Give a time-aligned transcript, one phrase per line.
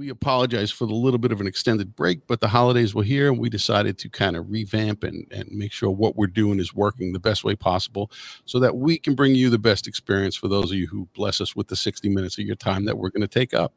[0.00, 3.28] we apologize for the little bit of an extended break, but the holidays were here
[3.28, 6.74] and we decided to kind of revamp and, and make sure what we're doing is
[6.74, 8.10] working the best way possible
[8.46, 11.38] so that we can bring you the best experience for those of you who bless
[11.38, 13.74] us with the 60 minutes of your time that we're going to take up.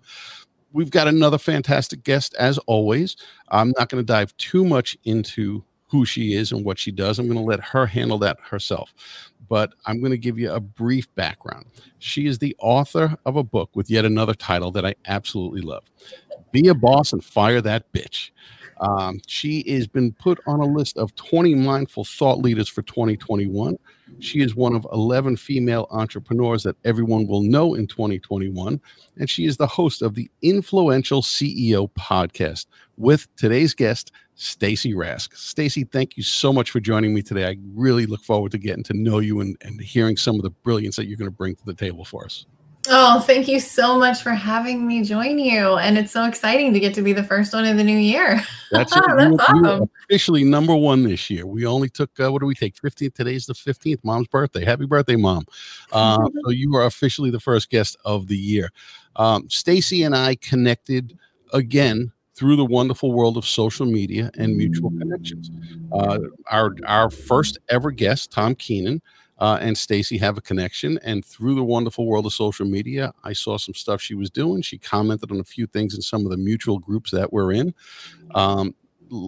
[0.72, 3.18] We've got another fantastic guest as always.
[3.50, 7.20] I'm not going to dive too much into who she is and what she does.
[7.20, 8.94] I'm going to let her handle that herself
[9.50, 11.66] but I'm going to give you a brief background.
[12.00, 15.84] She is the author of a book with yet another title that I absolutely love
[16.52, 18.32] Be a Boss and Fire That Bitch.
[18.80, 23.78] Um, she has been put on a list of 20 mindful thought leaders for 2021.
[24.20, 28.80] She is one of 11 female entrepreneurs that everyone will know in 2021.
[29.18, 32.68] And she is the host of the influential CEO podcast
[32.98, 35.36] with today's guest, Stacy Raske.
[35.36, 37.48] Stacy, thank you so much for joining me today.
[37.48, 40.50] I really look forward to getting to know you and, and hearing some of the
[40.50, 42.46] brilliance that you're going to bring to the table for us.
[42.90, 45.78] Oh, thank you so much for having me join you.
[45.78, 48.42] And it's so exciting to get to be the first one in the new year.
[48.72, 49.90] That's, awesome.
[50.10, 51.46] officially number one this year.
[51.46, 52.76] We only took, uh, what do we take?
[52.76, 53.14] 15th.
[53.14, 54.66] Today's the 15th, mom's birthday.
[54.66, 55.46] Happy birthday, mom.
[55.92, 58.72] Uh, so you are officially the first guest of the year.
[59.16, 61.20] Um, Stacy and I connected
[61.54, 65.52] again through the wonderful world of social media and mutual connections.
[65.92, 66.18] Uh,
[66.50, 69.04] our our first ever guest, Tom Keenan,
[69.44, 73.34] uh, and Stacy have a connection, and through the wonderful world of social media, I
[73.34, 74.62] saw some stuff she was doing.
[74.62, 77.74] She commented on a few things in some of the mutual groups that we're in.
[78.36, 78.74] Um,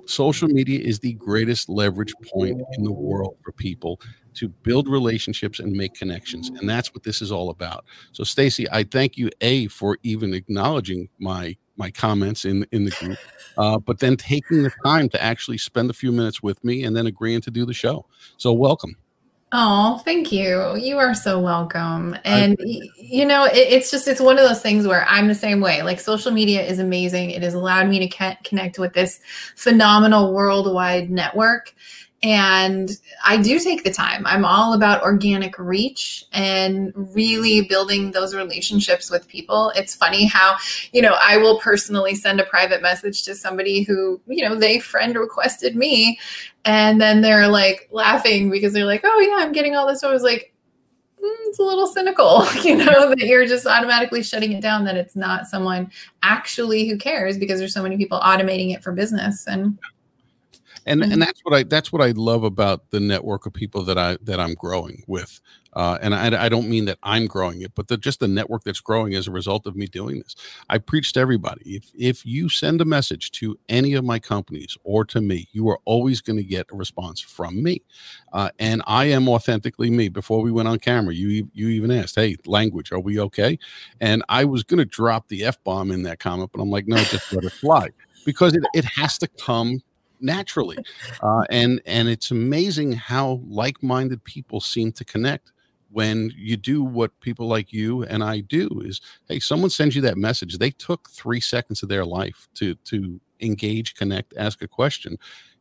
[0.06, 4.00] social media is the greatest leverage point in the world for people
[4.36, 8.66] to build relationships and make connections and that's what this is all about so stacy
[8.72, 13.18] i thank you a for even acknowledging my my comments in in the group,
[13.58, 16.96] uh, but then taking the time to actually spend a few minutes with me and
[16.96, 18.06] then agreeing to do the show.
[18.38, 18.96] So welcome.
[19.52, 20.76] Oh, thank you.
[20.76, 22.18] You are so welcome.
[22.26, 25.62] And you know, it, it's just it's one of those things where I'm the same
[25.62, 25.82] way.
[25.82, 27.30] Like social media is amazing.
[27.30, 29.22] It has allowed me to connect with this
[29.56, 31.74] phenomenal worldwide network
[32.24, 32.90] and
[33.24, 34.26] I do take the time.
[34.26, 39.72] I'm all about organic reach and really building those relationships with people.
[39.76, 40.58] It's funny how,
[40.92, 44.80] you know, I will personally send a private message to somebody who, you know, they
[44.80, 46.18] friend requested me.
[46.64, 50.02] And then they're like laughing because they're like, oh, yeah, I'm getting all this.
[50.02, 50.52] So I was like,
[51.22, 54.98] mm, it's a little cynical, you know, that you're just automatically shutting it down, that
[54.98, 55.92] it's not someone
[56.24, 59.46] actually who cares because there's so many people automating it for business.
[59.46, 59.78] And
[60.86, 61.12] and mm-hmm.
[61.12, 64.18] and that's what I that's what I love about the network of people that I
[64.22, 65.42] that I'm growing with.
[65.74, 68.64] Uh, and I, I don't mean that I'm growing it, but the, just the network
[68.64, 70.34] that's growing as a result of me doing this.
[70.70, 71.76] I preach to everybody.
[71.76, 75.68] If if you send a message to any of my companies or to me, you
[75.70, 77.82] are always going to get a response from me.
[78.32, 80.08] Uh, and I am authentically me.
[80.08, 83.60] Before we went on camera, you you even asked, "Hey, language, are we okay?"
[84.00, 86.88] And I was going to drop the f bomb in that comment, but I'm like,
[86.88, 87.90] no, just let it fly
[88.26, 89.82] because it, it has to come
[90.20, 90.78] naturally
[91.22, 95.52] uh, and and it's amazing how like-minded people seem to connect
[95.92, 100.02] when you do what people like you and I do is hey someone sends you
[100.02, 104.68] that message they took 3 seconds of their life to to engage connect ask a
[104.68, 105.18] question.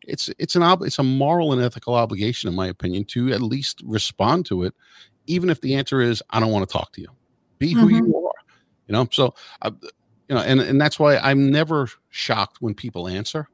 [0.07, 3.41] It's it's an ob- it's a moral and ethical obligation in my opinion to at
[3.41, 4.75] least respond to it
[5.27, 7.09] even if the answer is I don't want to talk to you.
[7.59, 8.07] Be who mm-hmm.
[8.07, 8.33] you are
[8.87, 9.09] you know?
[9.11, 9.71] So uh,
[10.29, 13.49] you know and and that's why I'm never shocked when people answer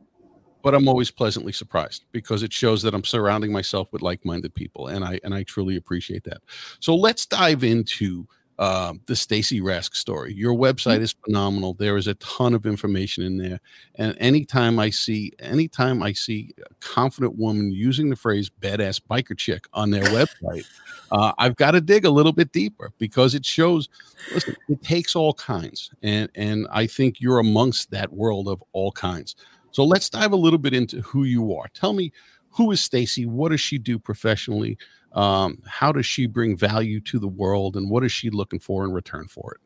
[0.63, 4.89] but I'm always pleasantly surprised because it shows that I'm surrounding myself with like-minded people,
[4.89, 6.39] and I and I truly appreciate that.
[6.81, 8.27] So let's dive into
[8.61, 10.35] uh, the Stacy Raske story.
[10.35, 11.05] Your website mm-hmm.
[11.05, 11.73] is phenomenal.
[11.73, 13.59] There is a ton of information in there,
[13.95, 19.37] and anytime I see anytime I see a confident woman using the phrase "badass biker
[19.37, 20.67] chick" on their website,
[21.11, 23.89] uh, I've got to dig a little bit deeper because it shows.
[24.35, 28.93] Listen, it takes all kinds, and and I think you're amongst that world of all
[28.93, 29.37] kinds.
[29.73, 31.69] So let's dive a little bit into who you are.
[31.75, 32.13] Tell me
[32.51, 33.27] who is Stacy?
[33.27, 34.77] What does she do professionally?
[35.13, 38.85] Um, how does she bring value to the world, and what is she looking for
[38.85, 39.61] in return for it?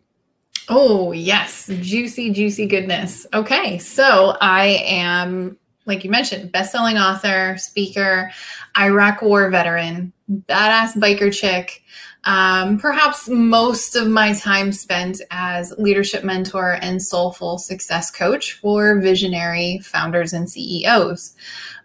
[0.69, 1.67] Oh, yes.
[1.81, 3.27] Juicy, juicy goodness.
[3.35, 3.79] Okay.
[3.79, 8.31] So I am, like you mentioned, best-selling author, speaker,
[8.79, 11.83] Iraq war veteran, badass biker chick.
[12.25, 19.01] Um, perhaps most of my time spent as leadership mentor and soulful success coach for
[19.01, 21.35] visionary founders and CEOs.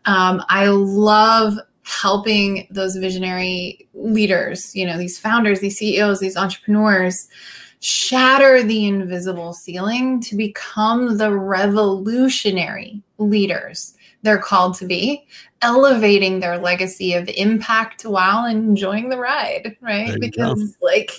[0.05, 7.27] Um, I love helping those visionary leaders, you know, these founders, these CEOs, these entrepreneurs
[7.81, 15.25] shatter the invisible ceiling to become the revolutionary leaders they're called to be,
[15.61, 20.19] elevating their legacy of impact while enjoying the ride, right?
[20.19, 20.85] Because, go.
[20.85, 21.11] like,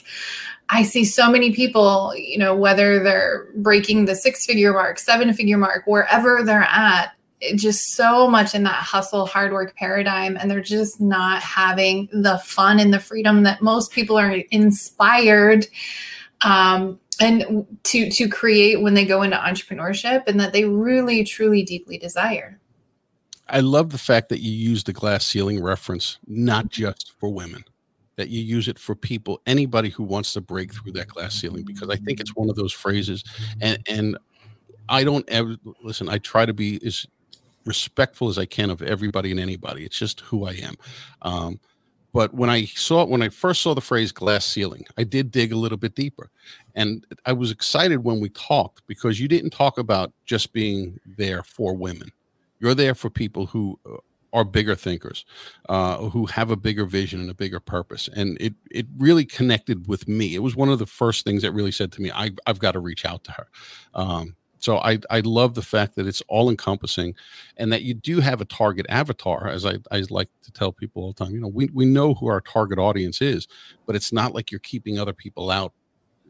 [0.69, 5.33] I see so many people, you know, whether they're breaking the six figure mark, seven
[5.35, 7.13] figure mark, wherever they're at,
[7.57, 12.39] just so much in that hustle hard work paradigm and they're just not having the
[12.39, 15.67] fun and the freedom that most people are inspired
[16.43, 21.63] um, and to to create when they go into entrepreneurship and that they really truly
[21.63, 22.59] deeply desire
[23.51, 27.65] i love the fact that you use the glass ceiling reference not just for women
[28.17, 31.65] that you use it for people anybody who wants to break through that glass ceiling
[31.65, 33.25] because i think it's one of those phrases
[33.61, 34.17] and and
[34.89, 37.07] i don't ever listen i try to be as
[37.65, 39.85] respectful as I can of everybody and anybody.
[39.85, 40.75] It's just who I am.
[41.23, 41.61] Um,
[42.13, 45.53] but when I saw when I first saw the phrase glass ceiling, I did dig
[45.53, 46.31] a little bit deeper,
[46.75, 51.45] and I was excited when we talked because you didn't talk about just being there
[51.45, 52.11] for women.
[52.61, 53.97] You're there for people who uh,
[54.33, 55.25] are bigger thinkers,
[55.69, 59.89] uh, who have a bigger vision and a bigger purpose, and it it really connected
[59.89, 60.35] with me.
[60.35, 62.73] It was one of the first things that really said to me, I, have got
[62.73, 63.49] to reach out to her.
[63.95, 67.15] Um, so I, I love the fact that it's all encompassing
[67.57, 71.03] and that you do have a target avatar, as I, I like to tell people
[71.03, 71.35] all the time.
[71.35, 73.49] You know, we, we know who our target audience is,
[73.87, 75.73] but it's not like you're keeping other people out.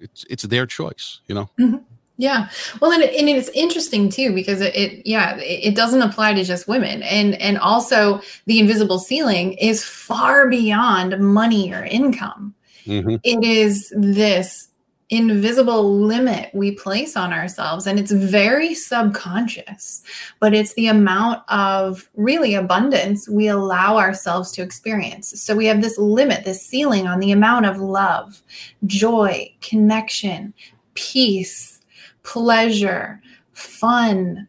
[0.00, 1.50] It's it's their choice, you know?
[1.58, 1.76] Mm-hmm.
[2.20, 2.50] Yeah.
[2.82, 6.68] Well, and, and it's interesting too, because it, it, yeah, it doesn't apply to just
[6.68, 7.02] women.
[7.02, 12.54] And, and also the invisible ceiling is far beyond money or income.
[12.84, 13.16] Mm-hmm.
[13.24, 14.68] It is this
[15.08, 20.04] invisible limit we place on ourselves and it's very subconscious
[20.38, 25.82] but it's the amount of really abundance we allow ourselves to experience so we have
[25.82, 28.40] this limit this ceiling on the amount of love
[28.86, 30.54] joy connection
[30.94, 31.79] peace
[32.30, 33.20] pleasure
[33.52, 34.46] fun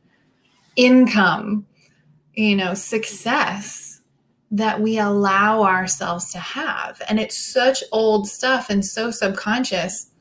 [0.75, 1.66] income
[2.36, 3.92] you know success
[4.51, 7.01] that we allow ourselves to have.
[7.07, 10.12] And it's such old stuff and so subconscious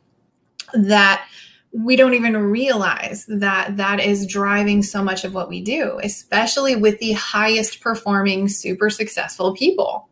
[0.73, 1.27] that
[1.73, 6.77] we don't even realize that that is driving so much of what we do, especially
[6.77, 10.09] with the highest performing, super successful people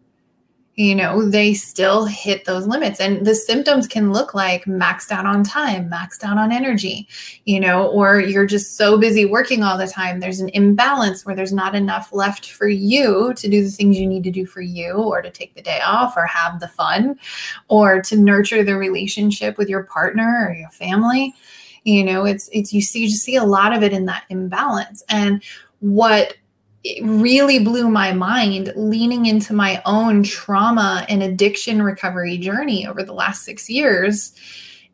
[0.78, 3.00] you know, they still hit those limits.
[3.00, 7.08] And the symptoms can look like maxed out on time, maxed out on energy,
[7.46, 10.20] you know, or you're just so busy working all the time.
[10.20, 14.06] There's an imbalance where there's not enough left for you to do the things you
[14.06, 17.18] need to do for you, or to take the day off, or have the fun,
[17.66, 21.34] or to nurture the relationship with your partner or your family.
[21.82, 25.02] You know, it's, it's, you see, you see a lot of it in that imbalance.
[25.08, 25.42] And
[25.80, 26.36] what
[26.84, 33.02] it really blew my mind leaning into my own trauma and addiction recovery journey over
[33.02, 34.32] the last six years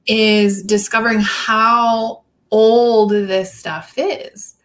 [0.06, 4.56] is discovering how old this stuff is.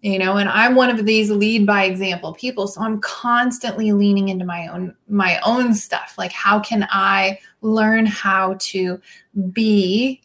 [0.00, 4.30] You know and i'm one of these lead by example people so i'm constantly leaning
[4.30, 6.16] into my own my own stuff.
[6.18, 9.00] Like how can i learn how to
[9.52, 10.21] be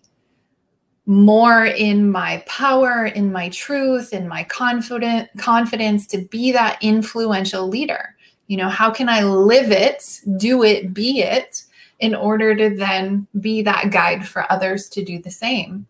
[1.07, 7.68] more in my power, in my truth, in my confident confidence to be that influential
[7.68, 8.13] leader.
[8.48, 11.63] You know, how can I live it, do it, be it
[12.00, 15.88] in order to then be that guide for others to do the same?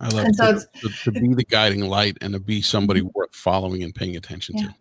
[0.00, 3.34] I love and so to, to, be the guiding light and to be somebody worth
[3.34, 4.66] following and paying attention yeah.
[4.66, 4.74] to.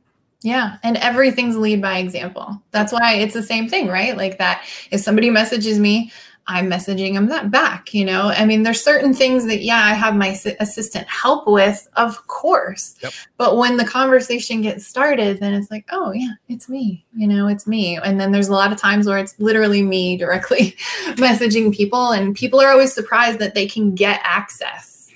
[0.43, 0.77] Yeah.
[0.83, 2.61] And everything's lead by example.
[2.71, 4.17] That's why it's the same thing, right?
[4.17, 6.11] Like that if somebody messages me,
[6.47, 7.93] I'm messaging them that back.
[7.93, 11.87] You know, I mean, there's certain things that, yeah, I have my assistant help with,
[11.95, 12.95] of course.
[13.01, 13.13] Yep.
[13.37, 17.05] But when the conversation gets started, then it's like, oh, yeah, it's me.
[17.15, 17.97] You know, it's me.
[17.97, 20.75] And then there's a lot of times where it's literally me directly
[21.15, 25.11] messaging people, and people are always surprised that they can get access.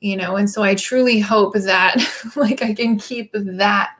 [0.00, 1.96] You know, and so I truly hope that
[2.36, 3.93] like I can keep that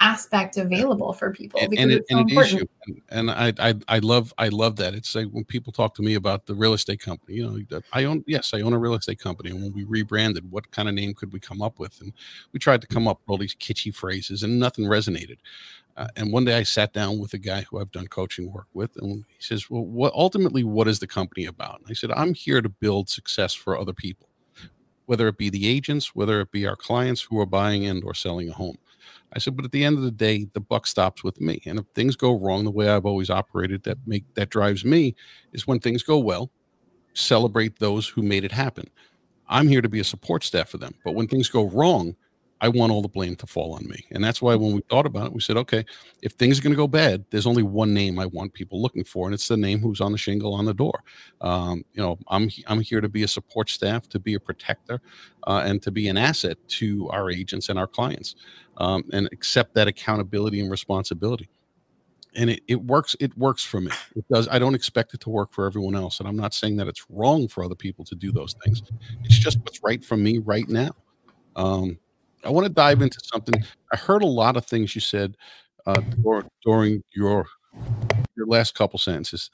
[0.00, 2.60] aspect available for people because and, it, it's so and important.
[2.60, 3.02] It is you.
[3.08, 4.94] And, I, I I love I love that.
[4.94, 8.04] It's like when people talk to me about the real estate company, you know, I
[8.04, 9.50] own yes, I own a real estate company.
[9.50, 12.00] And when we rebranded, what kind of name could we come up with?
[12.00, 12.12] And
[12.52, 15.38] we tried to come up with all these kitschy phrases and nothing resonated.
[15.96, 18.66] Uh, and one day I sat down with a guy who I've done coaching work
[18.74, 22.10] with, and he says, "Well, what ultimately what is the company about?" And I said,
[22.12, 24.28] "I'm here to build success for other people,
[25.06, 28.12] whether it be the agents, whether it be our clients who are buying and or
[28.12, 28.76] selling a home."
[29.32, 31.60] I said, but at the end of the day, the buck stops with me.
[31.66, 35.14] And if things go wrong, the way I've always operated that make that drives me
[35.52, 36.50] is when things go well,
[37.14, 38.88] celebrate those who made it happen.
[39.48, 40.94] I'm here to be a support staff for them.
[41.04, 42.16] But when things go wrong,
[42.60, 44.04] I want all the blame to fall on me.
[44.10, 45.84] And that's why when we thought about it, we said, okay,
[46.22, 49.04] if things are going to go bad, there's only one name I want people looking
[49.04, 51.02] for, and it's the name who's on the shingle on the door.
[51.42, 55.00] Um, you know, I'm I'm here to be a support staff, to be a protector,
[55.46, 58.36] uh, and to be an asset to our agents and our clients,
[58.78, 61.48] um, and accept that accountability and responsibility.
[62.34, 63.90] and it, it works it works for me.
[64.14, 66.20] It does i don't expect it to work for everyone else.
[66.20, 68.82] And i'm not saying that it's wrong for other people to do those things.
[69.24, 70.90] It's just what's right for me right now.
[71.56, 71.98] Um,
[72.44, 73.54] i want to dive into something.
[73.92, 75.36] I heard a lot of things you said
[75.86, 76.02] uh,
[76.62, 77.46] during your
[78.36, 79.50] your last couple sentences.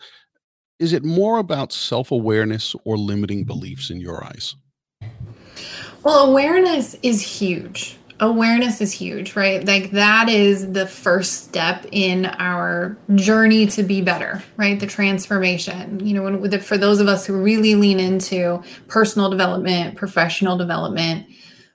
[0.81, 4.57] Is it more about self-awareness or limiting beliefs in your eyes?
[6.03, 9.65] Well awareness is huge awareness is huge, right?
[9.65, 14.79] Like that is the first step in our journey to be better, right?
[14.79, 16.07] The transformation.
[16.07, 21.27] You know, when, for those of us who really lean into personal development, professional development,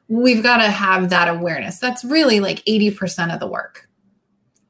[0.08, 1.79] we've got to have that awareness.
[1.79, 3.88] That's really like 80% of the work.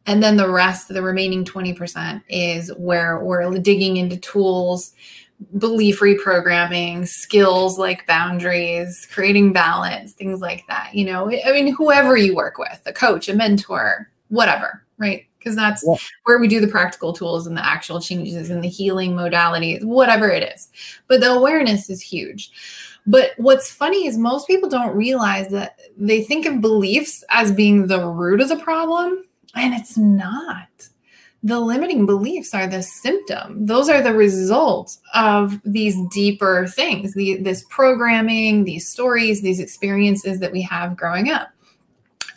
[0.06, 4.94] And then the rest, the remaining 20% is where we're digging into tools,
[5.58, 10.94] belief reprogramming, skills like boundaries, creating balance, things like that.
[10.94, 15.26] You know, I mean, whoever you work with, a coach, a mentor, whatever, right?
[15.38, 15.96] Because that's yeah.
[16.26, 20.30] where we do the practical tools and the actual changes and the healing modalities, whatever
[20.30, 20.70] it is.
[21.08, 22.52] But the awareness is huge.
[23.06, 27.88] But what's funny is most people don't realize that they think of beliefs as being
[27.88, 29.24] the root of the problem,
[29.56, 30.68] and it's not
[31.44, 33.66] the limiting beliefs are the symptom.
[33.66, 40.40] Those are the results of these deeper things, the, this programming, these stories, these experiences
[40.40, 41.50] that we have growing up.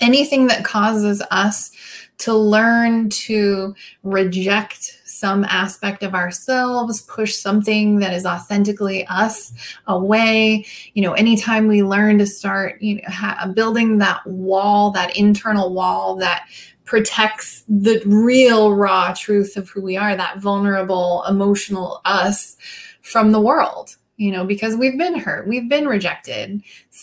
[0.00, 1.72] Anything that causes us
[2.18, 9.52] to learn to reject some aspect of ourselves, push something that is authentically us
[9.86, 10.64] away.
[10.94, 15.74] You know, anytime we learn to start, you know, ha- building that wall, that internal
[15.74, 16.46] wall that
[16.90, 22.56] protects the real raw truth of who we are, that vulnerable, emotional us
[23.00, 26.60] from the world, you know, because we've been hurt, we've been rejected,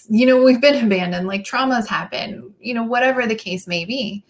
[0.10, 4.26] you know, we've been abandoned, like traumas happen, you know, whatever the case may be.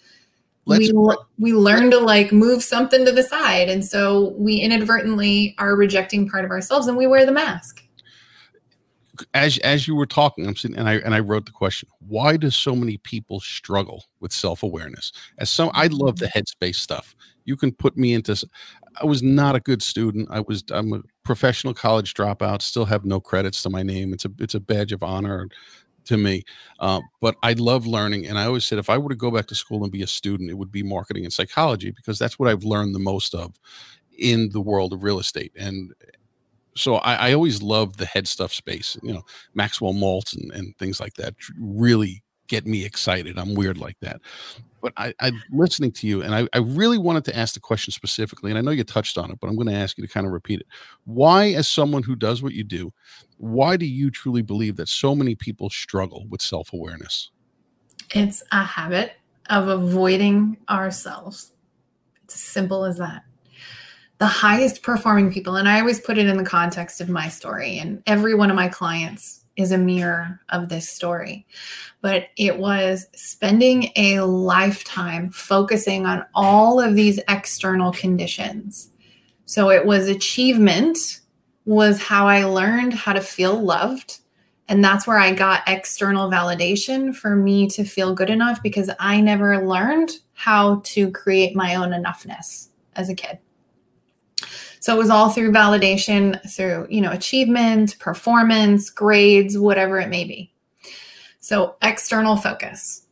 [0.66, 3.68] Let's, we, we learn to like move something to the side.
[3.68, 7.82] And so we inadvertently are rejecting part of ourselves and we wear the mask
[9.34, 12.38] as as you were talking, I'm sitting and I and I wrote the question: Why
[12.38, 15.12] do so many people struggle with self awareness?
[15.38, 17.16] As some, I love the headspace stuff.
[17.46, 18.36] You can put me into.
[19.02, 20.28] I was not a good student.
[20.32, 20.64] I was.
[20.72, 22.62] I'm a professional college dropout.
[22.62, 24.14] Still have no credits to my name.
[24.14, 25.48] It's a it's a badge of honor
[26.06, 26.44] to me.
[26.80, 29.48] Uh, but I love learning, and I always said if I were to go back
[29.48, 32.50] to school and be a student, it would be marketing and psychology because that's what
[32.50, 33.60] I've learned the most of
[34.18, 35.94] in the world of real estate and
[36.78, 38.98] so I, I, always love the head stuff space.
[39.04, 43.38] You know, Maxwell Maltz and, and things like that really get me excited.
[43.38, 44.22] I'm weird like that.
[44.82, 47.92] But I, I'm listening to you, and I, I really wanted to ask the question
[47.92, 50.12] specifically, and I know you touched on it, but I'm going to ask you to
[50.12, 50.68] kind of repeat it.
[51.06, 52.94] Why, as someone who does what you do,
[53.38, 57.32] why do you truly believe that so many people struggle with self awareness?
[58.14, 59.14] It's a habit
[59.50, 61.54] of avoiding ourselves.
[62.24, 63.24] It's as simple as that
[64.20, 67.78] the highest performing people, and I always put it in the context of my story,
[67.78, 71.46] and every one of my clients is a mirror of this story.
[72.02, 78.92] But it was spending a lifetime focusing on all of these external conditions.
[79.46, 80.98] So it was achievement,
[81.66, 84.20] was how I learned how to feel loved.
[84.70, 89.22] And that's where I got external validation for me to feel good enough because I
[89.22, 93.40] never learned how to create my own enoughness as a kid.
[94.80, 100.24] So it was all through validation, through, you know, achievement, performance, grades, whatever it may
[100.24, 100.52] be.
[101.40, 103.04] So external focus.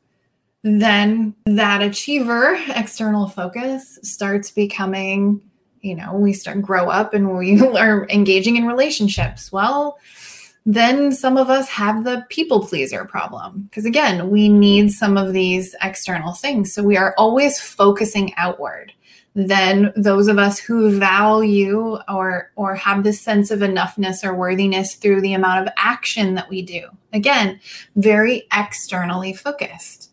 [0.64, 5.42] Then that achiever, external focus starts becoming,
[5.82, 9.52] you know, we start grow up and we are engaging in relationships.
[9.52, 10.00] Well,
[10.66, 15.32] then some of us have the people pleaser problem because again we need some of
[15.32, 18.92] these external things so we are always focusing outward
[19.36, 24.96] then those of us who value or or have this sense of enoughness or worthiness
[24.96, 26.88] through the amount of action that we do.
[27.12, 27.60] Again
[27.98, 30.12] very externally focused.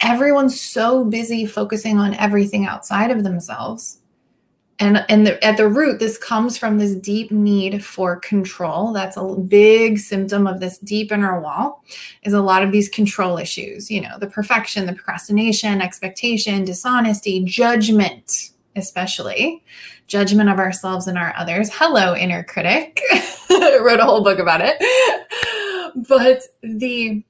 [0.00, 3.98] Everyone's so busy focusing on everything outside of themselves.
[4.78, 8.94] And and the, at the root this comes from this deep need for control.
[8.94, 11.84] That's a big symptom of this deep inner wall
[12.22, 17.44] is a lot of these control issues you know the perfection the procrastination expectation dishonesty
[17.44, 19.62] judgment especially
[20.06, 21.70] judgment of ourselves and our others.
[21.72, 23.00] Hello, inner critic.
[23.50, 24.76] wrote a whole book about it.
[26.08, 27.24] But the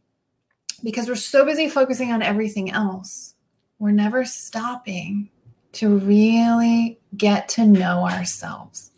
[0.82, 3.34] because we're so busy focusing on everything else,
[3.78, 5.30] we're never stopping
[5.72, 8.90] to really get to know ourselves.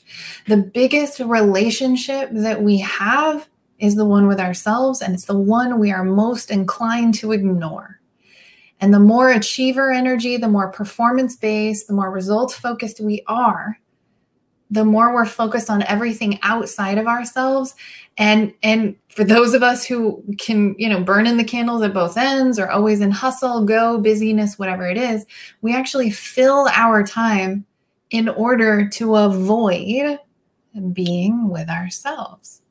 [0.46, 3.48] The biggest relationship that we have
[3.78, 8.00] is the one with ourselves, and it's the one we are most inclined to ignore.
[8.80, 13.78] And the more achiever energy, the more performance based, the more results focused we are,
[14.71, 17.75] the more we're focused on everything outside of ourselves.
[18.18, 21.95] And and for those of us who can you know burn in the candles at
[21.95, 25.26] both ends or always in hustle go busyness whatever it is
[25.61, 27.64] we actually fill our time
[28.11, 30.18] in order to avoid
[30.92, 32.62] being with ourselves.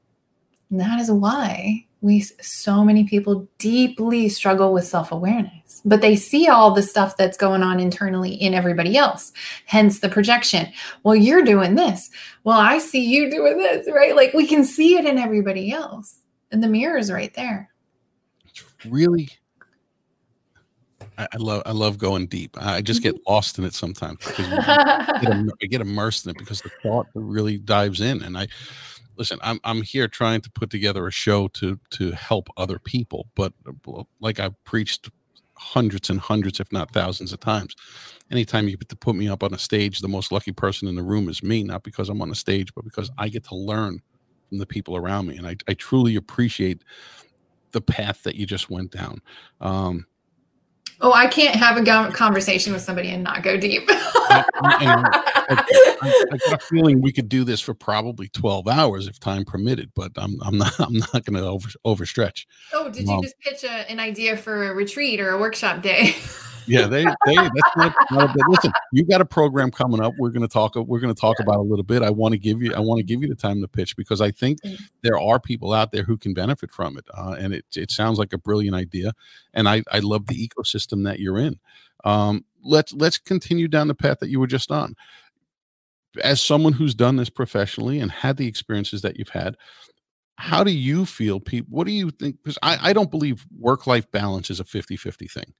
[0.69, 6.47] And that is why we so many people deeply struggle with self-awareness but they see
[6.47, 9.33] all the stuff that's going on internally in everybody else
[9.65, 10.71] hence the projection
[11.03, 12.11] well you're doing this
[12.43, 16.19] well i see you doing this right like we can see it in everybody else
[16.51, 17.71] and the mirror is right there
[18.45, 19.27] it's really
[21.17, 22.57] I, I love I love going deep.
[22.59, 23.31] I just get mm-hmm.
[23.31, 25.33] lost in it sometimes because I get,
[25.63, 28.21] I get immersed in it because the thought really dives in.
[28.21, 28.47] And I
[29.17, 33.27] listen i'm i'm here trying to put together a show to to help other people
[33.35, 33.53] but
[34.19, 35.09] like i've preached
[35.57, 37.75] hundreds and hundreds if not thousands of times.
[38.31, 40.95] Anytime you get to put me up on a stage the most lucky person in
[40.95, 43.55] the room is me not because i'm on a stage but because i get to
[43.55, 44.01] learn
[44.49, 46.83] from the people around me and i, I truly appreciate
[47.73, 49.21] the path that you just went down.
[49.61, 50.07] Um,
[51.01, 53.83] Oh, I can't have a conversation with somebody and not go deep.
[53.89, 54.45] I,
[55.49, 59.45] I, I, got a feeling we could do this for probably twelve hours if time
[59.45, 62.45] permitted, but I'm I'm not I'm not going to over overstretch.
[62.73, 65.81] Oh, did um, you just pitch a, an idea for a retreat or a workshop
[65.81, 66.15] day?
[66.67, 68.43] yeah, they they that's not, not a bit.
[68.47, 70.13] Listen, you got a program coming up.
[70.17, 70.75] We're going to talk.
[70.75, 71.43] We're going to talk yeah.
[71.43, 72.01] about a little bit.
[72.01, 72.73] I want to give you.
[72.73, 74.79] I want to give you the time to pitch because I think mm.
[75.01, 78.19] there are people out there who can benefit from it, uh, and it it sounds
[78.19, 79.13] like a brilliant idea.
[79.53, 81.59] And I I love the ecosystem that you're in.
[82.03, 84.95] Um, let's let's continue down the path that you were just on.
[86.23, 89.57] As someone who's done this professionally and had the experiences that you've had,
[90.37, 93.87] how do you feel people what do you think because I, I don't believe work
[93.87, 95.53] life balance is a 50 50 thing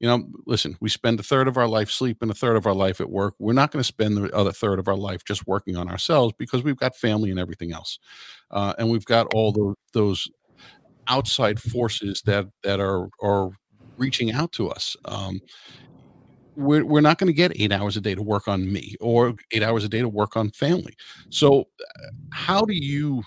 [0.00, 2.74] you know, listen, we spend a third of our life sleeping, a third of our
[2.74, 3.34] life at work.
[3.38, 6.34] We're not going to spend the other third of our life just working on ourselves
[6.38, 7.98] because we've got family and everything else,
[8.50, 10.28] uh, and we've got all the, those
[11.08, 13.50] outside forces that that are are
[13.98, 14.96] reaching out to us.
[15.06, 15.40] Um,
[16.56, 19.34] we're, we're not going to get eight hours a day to work on me or
[19.52, 20.94] eight hours a day to work on family.
[21.30, 23.22] So, uh, how do you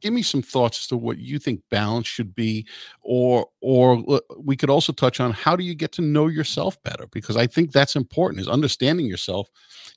[0.00, 2.66] give me some thoughts as to what you think balance should be
[3.02, 4.02] or or
[4.38, 7.06] we could also touch on how do you get to know yourself better?
[7.12, 9.48] Because i think that's important is understanding yourself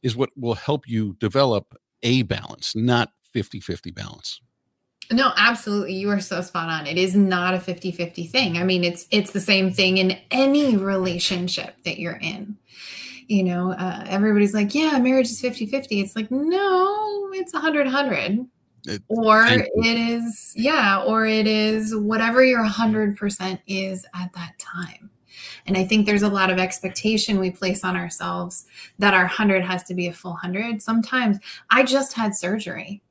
[0.04, 4.42] is what will help you develop a balance not 50-50 balance.
[5.12, 8.84] No absolutely you are so spot on it is not a 50-50 thing i mean
[8.84, 12.58] it's it's the same thing in any relationship that you're in.
[13.28, 18.48] You know uh, everybody's like yeah marriage is 50-50 it's like no it's 100-100
[18.86, 25.10] it, or it is yeah or it is whatever your 100% is at that time.
[25.66, 28.66] And i think there's a lot of expectation we place on ourselves
[29.00, 31.38] that our 100 has to be a full 100 sometimes
[31.70, 33.02] i just had surgery.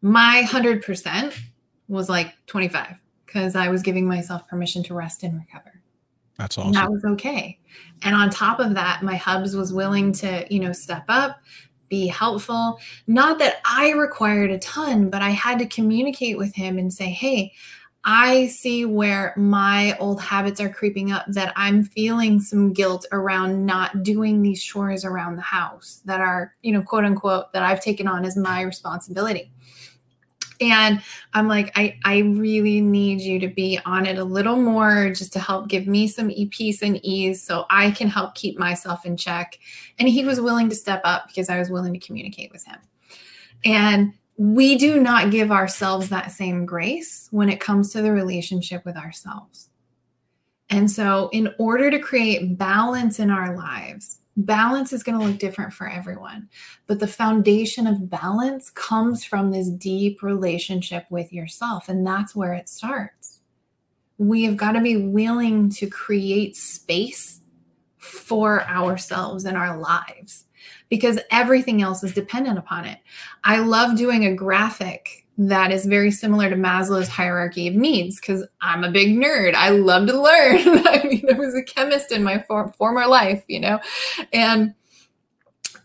[0.00, 1.34] My 100%
[1.88, 5.82] was like 25 because i was giving myself permission to rest and recover.
[6.36, 7.58] That's awesome and that was okay.
[8.02, 11.40] And on top of that my hubs was willing to you know step up
[11.88, 12.78] be helpful.
[13.06, 17.10] Not that I required a ton, but I had to communicate with him and say,
[17.10, 17.52] hey,
[18.04, 23.66] I see where my old habits are creeping up, that I'm feeling some guilt around
[23.66, 27.82] not doing these chores around the house that are, you know, quote unquote, that I've
[27.82, 29.52] taken on as my responsibility
[30.60, 31.02] and
[31.34, 35.32] i'm like i i really need you to be on it a little more just
[35.32, 39.16] to help give me some peace and ease so i can help keep myself in
[39.16, 39.58] check.
[39.98, 42.78] And he was willing to step up because i was willing to communicate with him.
[43.64, 48.84] And we do not give ourselves that same grace when it comes to the relationship
[48.84, 49.68] with ourselves.
[50.70, 55.38] And so in order to create balance in our lives balance is going to look
[55.38, 56.48] different for everyone.
[56.86, 61.88] But the foundation of balance comes from this deep relationship with yourself.
[61.88, 63.40] And that's where it starts.
[64.16, 67.40] We have got to be willing to create space
[67.96, 70.44] for ourselves and our lives
[70.88, 72.98] because everything else is dependent upon it.
[73.44, 78.44] I love doing a graphic that is very similar to Maslow's hierarchy of needs because
[78.60, 79.54] I'm a big nerd.
[79.54, 80.58] I love to learn.
[80.86, 83.78] I mean, I was a chemist in my for- former life, you know,
[84.32, 84.74] and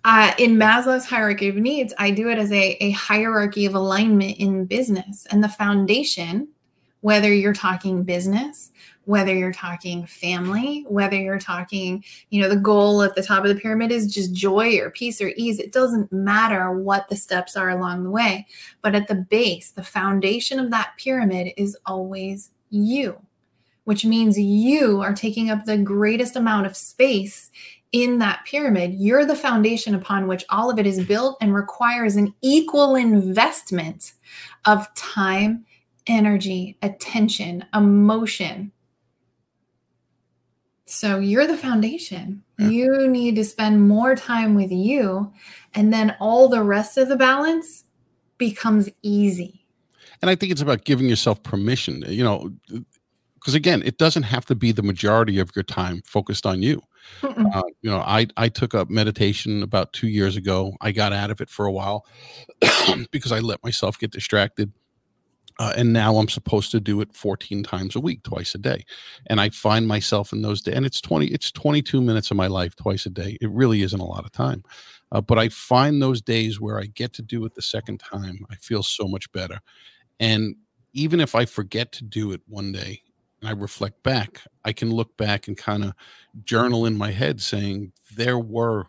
[0.06, 4.38] uh, in Maslow's hierarchy of needs, I do it as a, a hierarchy of alignment
[4.38, 5.26] in business.
[5.32, 6.50] And the foundation,
[7.02, 8.72] whether you're talking business,
[9.06, 13.50] whether you're talking family, whether you're talking, you know, the goal at the top of
[13.50, 15.60] the pyramid is just joy or peace or ease.
[15.60, 18.48] It doesn't matter what the steps are along the way.
[18.82, 23.20] But at the base, the foundation of that pyramid is always you.
[23.86, 27.52] which means you are taking up the greatest amount of space
[27.92, 28.94] in that pyramid.
[28.96, 34.14] You're the foundation upon which all of it is built and requires an equal investment
[34.66, 35.66] of time,
[36.08, 38.72] energy, attention, emotion.
[40.94, 42.44] So you're the foundation.
[42.60, 42.70] Yeah.
[42.70, 45.34] You need to spend more time with you,
[45.74, 47.84] and then all the rest of the balance
[48.38, 49.66] becomes easy.
[50.22, 52.04] And I think it's about giving yourself permission.
[52.08, 52.52] You know,
[53.36, 56.82] because again, it doesn't have to be the majority of your time focused on you.
[57.24, 60.76] Uh, you know, I I took up meditation about two years ago.
[60.80, 62.06] I got out of it for a while
[63.12, 64.72] because I let myself get distracted.
[65.60, 68.86] Uh, and now I'm supposed to do it 14 times a week, twice a day.
[69.28, 72.48] And I find myself in those days, and it's 20, it's 22 minutes of my
[72.48, 73.38] life twice a day.
[73.42, 74.64] It really isn't a lot of time.
[75.12, 78.46] Uh, but I find those days where I get to do it the second time,
[78.50, 79.60] I feel so much better.
[80.20, 80.56] And
[80.94, 83.02] even if I forget to do it one day
[83.40, 85.94] and I reflect back, I can look back and kind of
[86.44, 88.88] journal in my head saying there were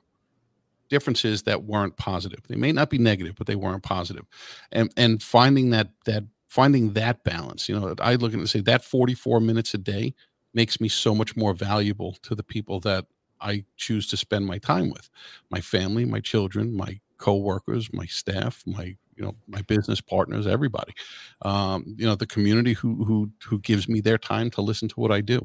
[0.89, 2.41] differences that weren't positive.
[2.49, 4.25] They may not be negative, but they weren't positive.
[4.71, 6.25] And and finding that that
[6.55, 9.79] finding that balance, you know, I look at it and say that 44 minutes a
[9.79, 10.15] day
[10.55, 13.07] makes me so much more valuable to the people that
[13.41, 15.11] I choose to spend my time with.
[15.51, 20.93] My family, my children, my co-workers, my staff, my you know my business partners everybody
[21.43, 24.99] um, you know the community who who who gives me their time to listen to
[24.99, 25.41] what i do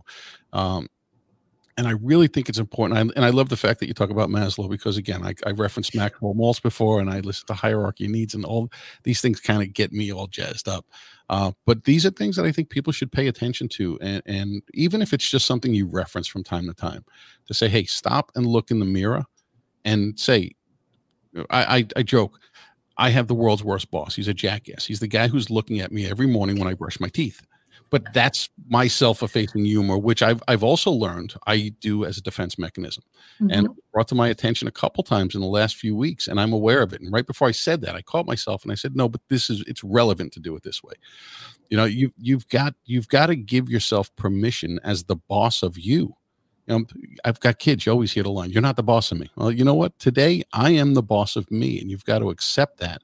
[0.54, 0.88] um,
[1.80, 2.98] and I really think it's important.
[2.98, 5.52] I, and I love the fact that you talk about Maslow because, again, I, I
[5.52, 8.70] referenced Maxwell Maltz before, and I listen to hierarchy needs, and all
[9.04, 10.86] these things kind of get me all jazzed up.
[11.30, 14.62] Uh, but these are things that I think people should pay attention to, and, and
[14.74, 17.06] even if it's just something you reference from time to time,
[17.48, 19.24] to say, "Hey, stop and look in the mirror,"
[19.86, 20.52] and say,
[21.50, 22.42] I, I, I joke,
[22.98, 24.16] I have the world's worst boss.
[24.18, 24.86] He's a jackass.
[24.86, 27.42] He's the guy who's looking at me every morning when I brush my teeth
[27.90, 32.58] but that's my self-effacing humor which i've i've also learned i do as a defense
[32.58, 33.04] mechanism
[33.42, 33.52] mm-hmm.
[33.52, 36.54] and brought to my attention a couple times in the last few weeks and i'm
[36.54, 38.96] aware of it and right before i said that i caught myself and i said
[38.96, 40.94] no but this is it's relevant to do it this way
[41.70, 45.78] you know you you've got you've got to give yourself permission as the boss of
[45.78, 46.16] you
[46.68, 46.86] you know,
[47.26, 47.88] I've got kids.
[47.88, 49.98] You always hear the line, "You're not the boss of me." Well, you know what?
[49.98, 53.02] Today, I am the boss of me, and you've got to accept that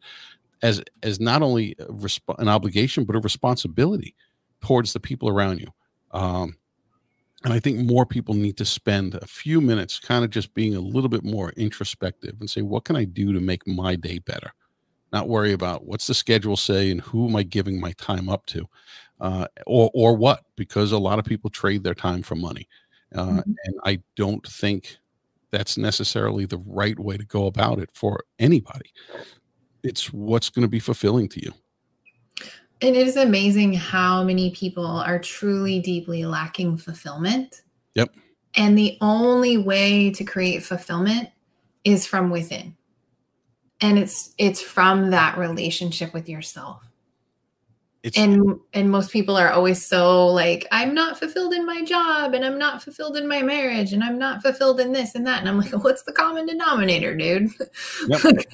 [0.61, 4.15] as as not only resp- an obligation but a responsibility
[4.61, 5.67] towards the people around you.
[6.11, 6.57] Um,
[7.43, 10.75] and I think more people need to spend a few minutes kind of just being
[10.75, 14.17] a little bit more introspective and say, what can I do to make my day
[14.17, 14.51] better?
[15.13, 18.45] Not worry about what's the schedule say and who am I giving my time up
[18.47, 18.65] to,
[19.21, 20.43] uh, or or what?
[20.55, 22.67] Because a lot of people trade their time for money,
[23.13, 23.51] uh, mm-hmm.
[23.63, 24.97] and I don't think
[25.51, 28.91] that's necessarily the right way to go about it for anybody.
[29.83, 31.53] It's what's going to be fulfilling to you.
[32.81, 37.61] And it is amazing how many people are truly deeply lacking fulfillment.
[37.93, 38.13] Yep.
[38.55, 41.29] And the only way to create fulfillment
[41.83, 42.75] is from within.
[43.81, 46.89] And it's it's from that relationship with yourself.
[48.05, 52.35] It's, and and most people are always so like i'm not fulfilled in my job
[52.35, 55.39] and i'm not fulfilled in my marriage and i'm not fulfilled in this and that.
[55.39, 57.49] And i'm like what's the common denominator dude?
[58.07, 58.21] Yep.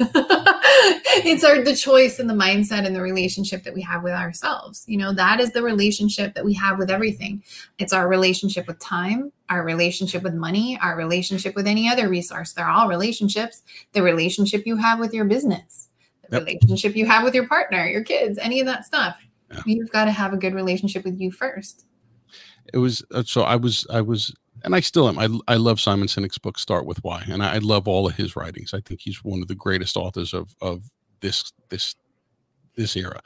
[1.26, 4.86] it's our the choice and the mindset and the relationship that we have with ourselves
[4.88, 5.12] you know?
[5.12, 7.44] That is the relationship that we have with everything.
[7.78, 12.54] It's our relationship with time our relationship with money our relationship with any other resource.
[12.54, 13.64] They're all relationships.
[13.92, 15.90] The relationship you have with your business
[16.30, 16.48] the yep.
[16.48, 19.62] relationship you have with your partner your kids any of that stuff yeah.
[19.66, 21.86] You've got to have a good relationship with you first.
[22.74, 24.34] It was uh, so I was I was
[24.64, 25.18] and I still am.
[25.18, 28.16] I, I love Simon Sinek's book Start with Why, and I, I love all of
[28.16, 28.74] his writings.
[28.74, 30.84] I think he's one of the greatest authors of of
[31.22, 31.96] this this
[32.76, 33.22] this era.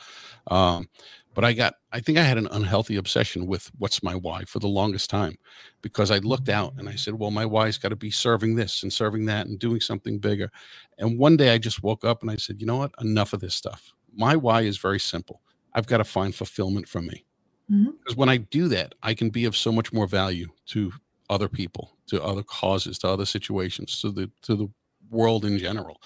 [0.47, 0.87] Um,
[1.33, 4.59] but I got I think I had an unhealthy obsession with what's my why for
[4.59, 5.35] the longest time
[5.81, 8.83] because I looked out and I said, well, my why's got to be serving this
[8.83, 10.49] and serving that and doing something bigger.
[10.97, 12.93] And one day I just woke up and I said, you know what?
[13.01, 13.93] Enough of this stuff.
[14.15, 15.41] My why is very simple.
[15.75, 17.25] I've got to find fulfillment from me.
[17.69, 17.91] Mm-hmm.
[17.91, 20.91] Because when I do that, I can be of so much more value to
[21.29, 24.67] other people, to other causes, to other situations, to the to the
[25.09, 26.01] world in general.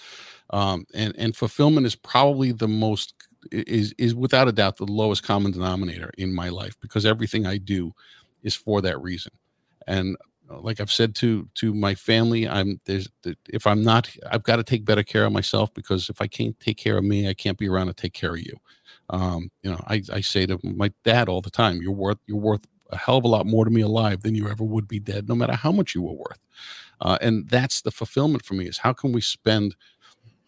[0.49, 3.13] Um, and and fulfillment is probably the most
[3.51, 7.57] is is without a doubt the lowest common denominator in my life because everything I
[7.57, 7.93] do
[8.43, 9.31] is for that reason.
[9.87, 10.17] And
[10.49, 13.09] uh, like I've said to to my family, I'm there's
[13.49, 16.59] if I'm not, I've got to take better care of myself because if I can't
[16.59, 18.57] take care of me, I can't be around to take care of you.
[19.09, 22.37] Um, you know, I, I say to my dad all the time, you're worth you're
[22.37, 24.99] worth a hell of a lot more to me alive than you ever would be
[24.99, 26.39] dead, no matter how much you were worth.
[27.01, 29.75] Uh, and that's the fulfillment for me is how can we spend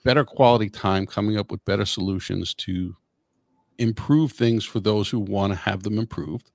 [0.04, 2.96] better quality time coming up with better solutions to
[3.78, 6.52] improve things for those who want to have them improved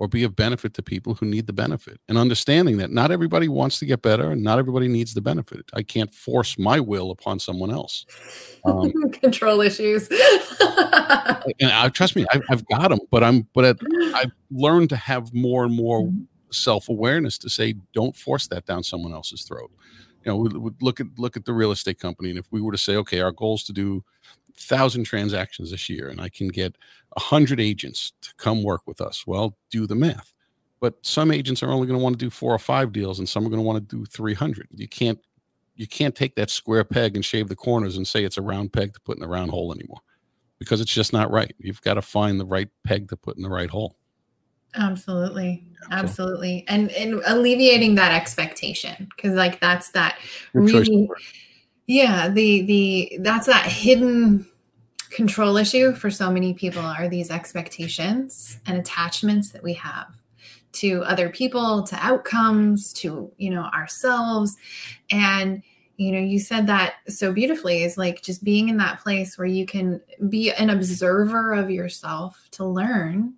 [0.00, 2.00] or be of benefit to people who need the benefit.
[2.08, 5.66] And understanding that not everybody wants to get better and not everybody needs the benefit.
[5.74, 8.06] I can't force my will upon someone else.
[8.64, 10.08] Um, control issues.
[11.60, 13.76] And I, trust me I've, I've, got them but i'm but at,
[14.14, 16.22] i've learned to have more and more mm-hmm.
[16.50, 19.70] self-awareness to say don't force that down someone else's throat.
[20.24, 22.60] You know we, we look at look at the real estate company and if we
[22.60, 24.04] were to say okay our goal is to do
[24.60, 26.76] thousand transactions this year and I can get
[27.16, 29.26] a hundred agents to come work with us.
[29.26, 30.32] Well, do the math.
[30.80, 33.28] But some agents are only going to want to do four or five deals, and
[33.28, 34.68] some are going to want to do 300.
[34.74, 35.18] You can't
[35.76, 38.72] you can't take that square peg and shave the corners and say it's a round
[38.72, 40.00] peg to put in a round hole anymore
[40.58, 41.54] because it's just not right.
[41.58, 43.96] You've got to find the right peg to put in the right hole.
[44.74, 45.64] Absolutely.
[45.90, 46.64] Absolutely.
[46.68, 50.18] And and alleviating that expectation because like that's that
[50.52, 51.08] really
[51.86, 54.46] yeah, the the that's that hidden
[55.10, 60.14] control issue for so many people are these expectations and attachments that we have
[60.72, 64.56] to other people, to outcomes, to, you know, ourselves.
[65.10, 65.62] And
[65.96, 69.46] you know, you said that so beautifully is like just being in that place where
[69.46, 73.34] you can be an observer of yourself to learn,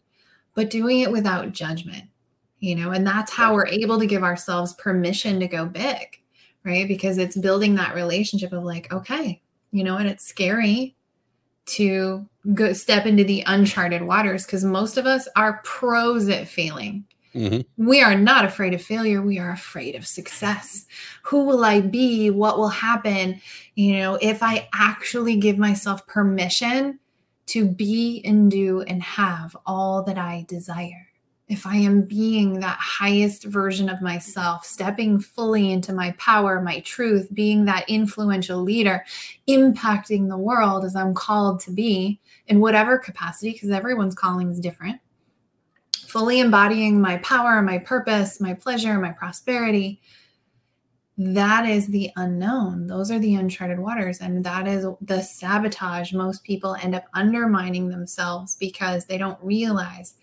[0.55, 2.05] but doing it without judgment,
[2.61, 6.23] you know, and that's how we're able to give ourselves permission to go big
[6.65, 6.87] right?
[6.87, 10.95] Because it's building that relationship of like, okay, you know, and it's scary
[11.65, 17.05] to go step into the uncharted waters because most of us are pros at failing.
[17.35, 17.87] Mm-hmm.
[17.87, 19.23] We are not afraid of failure.
[19.23, 20.87] We are afraid of success.
[21.23, 22.31] Who will I be?
[22.31, 23.41] What will happen?
[23.75, 26.99] You know, if I actually give myself permission
[27.47, 31.07] to be and do and have all that I desire
[31.53, 36.81] if I am being that highest version of myself, stepping fully into my power, my
[36.81, 39.05] truth, being that influential leader,
[39.47, 44.61] impacting the world as I'm called to be in whatever capacity, because everyone's calling is
[44.61, 44.99] different,
[45.93, 50.01] fully embodying my power, my purpose, my pleasure, my prosperity.
[51.19, 52.87] That is the unknown.
[52.87, 54.23] Those are the uncharted waters.
[54.23, 56.15] And that is the sabotage.
[56.15, 60.15] Most people end up undermining themselves because they don't realize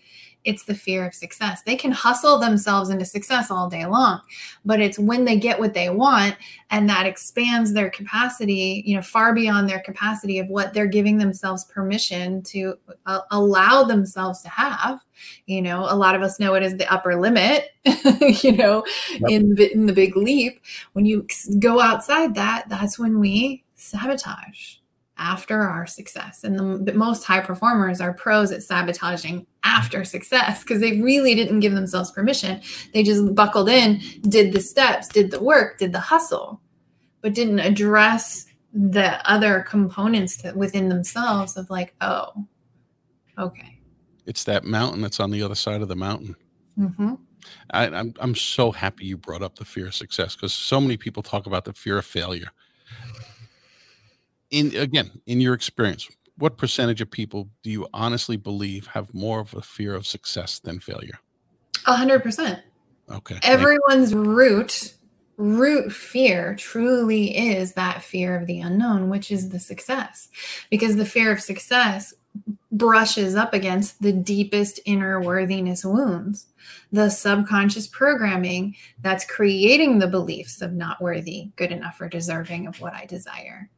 [0.44, 1.62] it's the fear of success.
[1.62, 4.20] They can hustle themselves into success all day long,
[4.64, 6.36] but it's when they get what they want
[6.70, 11.18] and that expands their capacity, you know, far beyond their capacity of what they're giving
[11.18, 12.74] themselves permission to
[13.06, 15.04] uh, allow themselves to have.
[15.46, 17.70] You know, a lot of us know it as the upper limit,
[18.42, 19.30] you know, yep.
[19.30, 20.60] in the, in the big leap.
[20.92, 21.26] When you
[21.58, 24.79] go outside that, that's when we sabotage
[25.20, 26.42] after our success.
[26.42, 31.34] And the, the, most high performers are pros at sabotaging after success because they really
[31.34, 32.60] didn't give themselves permission.
[32.94, 36.62] They just buckled in, did the steps, did the work, did the hustle,
[37.20, 42.46] but didn't address the other components within themselves of like, oh,
[43.38, 43.78] okay.
[44.24, 46.34] It's that mountain that's on the other side of the mountain.
[46.78, 47.14] Mm-hmm.
[47.72, 50.96] I, I'm, I'm so happy you brought up the fear of success because so many
[50.96, 52.52] people talk about the fear of failure
[54.50, 56.08] in again in your experience
[56.40, 60.58] what percentage of people do you honestly believe have more of a fear of success
[60.58, 61.20] than failure?
[61.86, 62.60] A hundred percent.
[63.10, 64.94] Okay everyone's root
[65.36, 70.28] root fear truly is that fear of the unknown which is the success
[70.70, 72.12] because the fear of success
[72.70, 76.46] brushes up against the deepest inner worthiness wounds
[76.92, 82.78] the subconscious programming that's creating the beliefs of not worthy good enough or deserving of
[82.80, 83.70] what i desire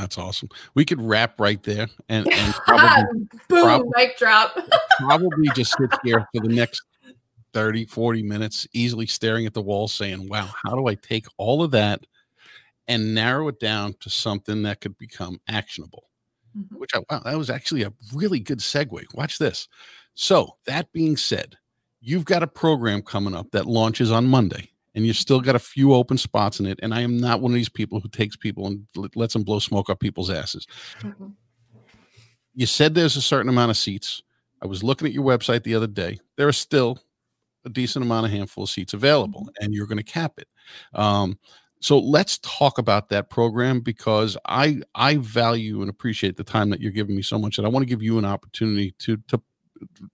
[0.00, 0.48] that's awesome.
[0.74, 4.56] We could wrap right there and, and probably, boom, probably, mic drop.
[4.98, 6.82] probably just sit here for the next
[7.52, 11.62] 30, 40 minutes, easily staring at the wall, saying, Wow, how do I take all
[11.62, 12.06] of that
[12.88, 16.04] and narrow it down to something that could become actionable?
[16.56, 16.78] Mm-hmm.
[16.78, 19.04] Which I wow, that was actually a really good segue.
[19.14, 19.68] Watch this.
[20.14, 21.56] So, that being said,
[22.00, 25.60] you've got a program coming up that launches on Monday and you still got a
[25.60, 26.78] few open spots in it.
[26.82, 29.58] And I am not one of these people who takes people and lets them blow
[29.58, 30.66] smoke up people's asses.
[31.00, 31.28] Mm-hmm.
[32.54, 34.22] You said there's a certain amount of seats.
[34.62, 36.18] I was looking at your website the other day.
[36.36, 36.98] There are still
[37.64, 39.64] a decent amount of handful of seats available, mm-hmm.
[39.64, 40.48] and you're going to cap it.
[40.92, 41.38] Um,
[41.80, 46.80] so let's talk about that program because I I value and appreciate the time that
[46.82, 49.40] you're giving me so much, and I want to give you an opportunity to to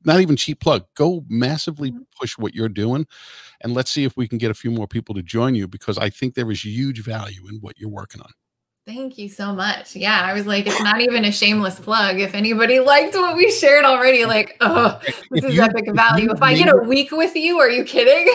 [0.04, 2.02] not even cheap plug go massively mm-hmm.
[2.18, 3.06] push what you're doing
[3.60, 5.98] and let's see if we can get a few more people to join you because
[5.98, 8.30] i think there is huge value in what you're working on
[8.86, 9.96] Thank you so much.
[9.96, 12.20] Yeah, I was like, it's not even a shameless plug.
[12.20, 16.30] If anybody liked what we shared already, like, oh, this if is you, epic value.
[16.30, 18.32] If, if I get a week with you, are you kidding?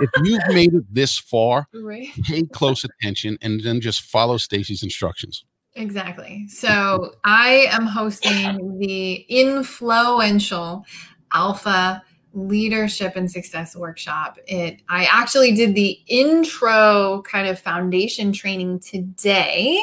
[0.00, 2.08] if you've made it this far, right.
[2.24, 5.44] pay close attention and then just follow Stacy's instructions.
[5.74, 6.46] Exactly.
[6.48, 10.84] So I am hosting the influential
[11.32, 12.02] alpha
[12.34, 14.38] leadership and success workshop.
[14.46, 19.82] It I actually did the intro kind of foundation training today.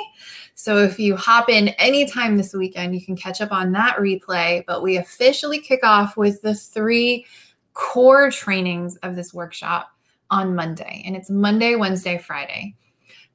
[0.53, 4.63] So if you hop in anytime this weekend, you can catch up on that replay.
[4.67, 7.25] But we officially kick off with the three
[7.73, 9.89] core trainings of this workshop
[10.29, 11.01] on Monday.
[11.05, 12.75] And it's Monday, Wednesday, Friday.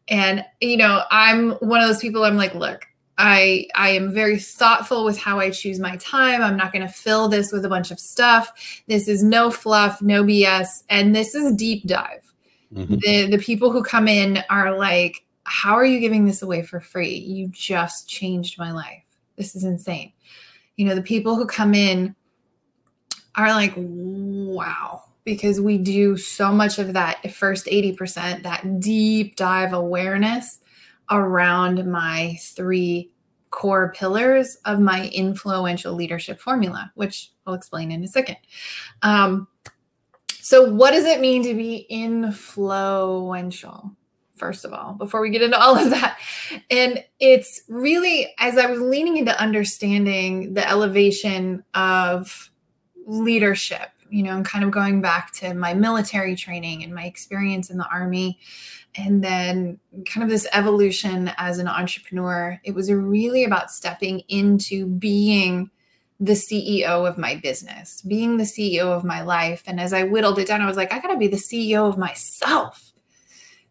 [0.09, 2.87] And, you know, I'm one of those people, I'm like, look,
[3.17, 6.43] I I am very thoughtful with how I choose my time.
[6.43, 8.83] I'm not going to fill this with a bunch of stuff.
[8.89, 12.33] This is no fluff, no BS, and this is deep dive.
[12.75, 12.97] Mm-hmm.
[12.97, 16.81] The the people who come in are like, "How are you giving this away for
[16.81, 17.15] free?
[17.15, 19.05] You just changed my life.
[19.37, 20.13] This is insane."
[20.77, 22.17] You know, the people who come in
[23.37, 29.73] are like, "Wow." Because we do so much of that first 80%, that deep dive
[29.73, 30.61] awareness
[31.11, 33.11] around my three
[33.55, 38.37] core pillars of my influential leadership formula, which I'll explain in a second.
[39.03, 39.47] Um,
[40.41, 43.93] so, what does it mean to be influential?
[44.37, 46.19] First of all, before we get into all of that.
[46.69, 52.51] And it's really, as I was leaning into understanding the elevation of
[53.07, 57.71] leadership, you know, and kind of going back to my military training and my experience
[57.71, 58.39] in the Army,
[58.97, 64.87] and then kind of this evolution as an entrepreneur it was really about stepping into
[64.87, 65.69] being
[66.21, 69.65] the ceo of my business being the ceo of my life.
[69.67, 71.89] And as i whittled it down i was like i got to be the ceo
[71.89, 72.95] of myself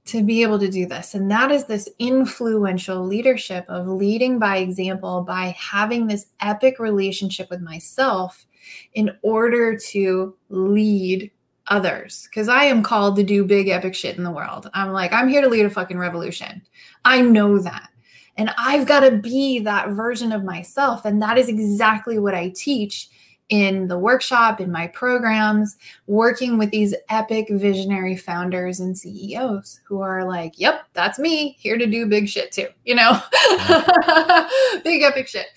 [0.05, 1.13] to be able to do this.
[1.13, 7.49] And that is this influential leadership of leading by example by having this epic relationship
[7.49, 8.45] with myself
[8.93, 11.31] in order to lead
[11.67, 14.69] others because I am called to do big epic shit in the world.
[14.73, 16.61] I'm like, I'm here to lead a fucking revolution.
[17.05, 17.89] I know that.
[18.35, 21.05] And I've got to be that version of myself.
[21.05, 23.09] And that is exactly what I teach
[23.49, 30.01] in the workshop, in my programs, working with these epic visionary founders and CEOs who
[30.01, 33.11] are like, yep, that's me, here to do big shit too, you know,
[34.83, 35.47] big epic shit.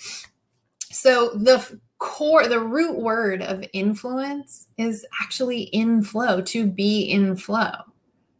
[0.90, 7.36] So the core the root word of influence is actually in flow to be in
[7.36, 7.72] flow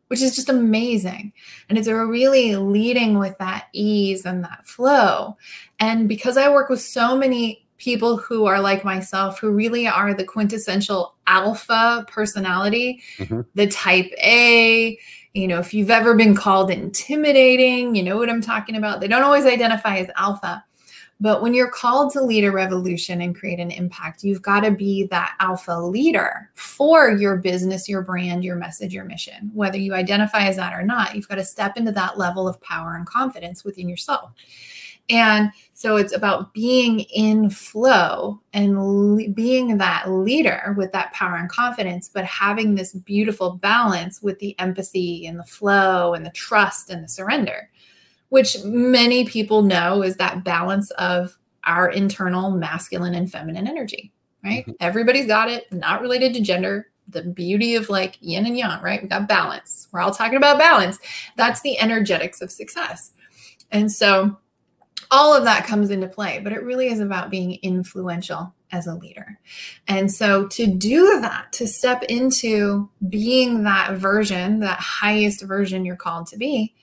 [0.09, 1.33] which is just amazing.
[1.69, 5.37] And it's a really leading with that ease and that flow.
[5.81, 10.15] And because i work with so many people who are like myself who really are
[10.15, 13.43] the quintessential alpha personality mm-hmm.
[13.55, 14.99] the type a
[15.35, 19.01] you know if you've ever been called intimidating you know what i'm talking about?
[19.01, 20.65] They don't always identify as alpha
[21.19, 24.71] but when you're called to lead a revolution and create an impact, you've got to
[24.71, 29.51] be that alpha leader for your business, your brand, your message, your mission.
[29.55, 32.61] Whether you identify as that or not, you've got to step into that level of
[32.61, 34.33] power and confidence within yourself.
[35.09, 41.37] And so it's about being in flow and le- being that leader with that power
[41.37, 46.31] and confidence, but having this beautiful balance with the empathy and the flow and the
[46.31, 47.71] trust and the surrender
[48.29, 54.13] which many people know is that balance of our internal masculine and feminine energy,
[54.45, 54.63] right?
[54.63, 54.73] Mm-hmm.
[54.81, 56.89] Everybody's got it, not related to gender.
[57.09, 59.01] The beauty of like yin and yang, right?
[59.01, 59.87] We got balance.
[59.93, 60.99] We're all talking about balance.
[61.37, 63.13] That's the energetics of success.
[63.71, 64.37] And so
[65.11, 68.95] all of that comes into play, but it really is about being influential as a
[68.95, 69.39] leader.
[69.87, 75.95] And so to do that, to step into being that version, that highest version you're
[75.95, 76.75] called to be,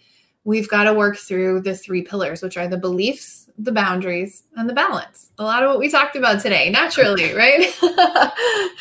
[0.46, 4.70] we've got to work through the three pillars, which are the beliefs, the boundaries, and
[4.70, 5.32] the balance.
[5.38, 7.74] A lot of what we talked about today, naturally, right?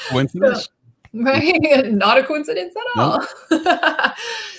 [0.09, 0.65] Coincidence?
[0.65, 0.71] So,
[1.15, 1.87] right?
[1.93, 3.27] Not a coincidence at all.
[3.51, 4.15] Nope.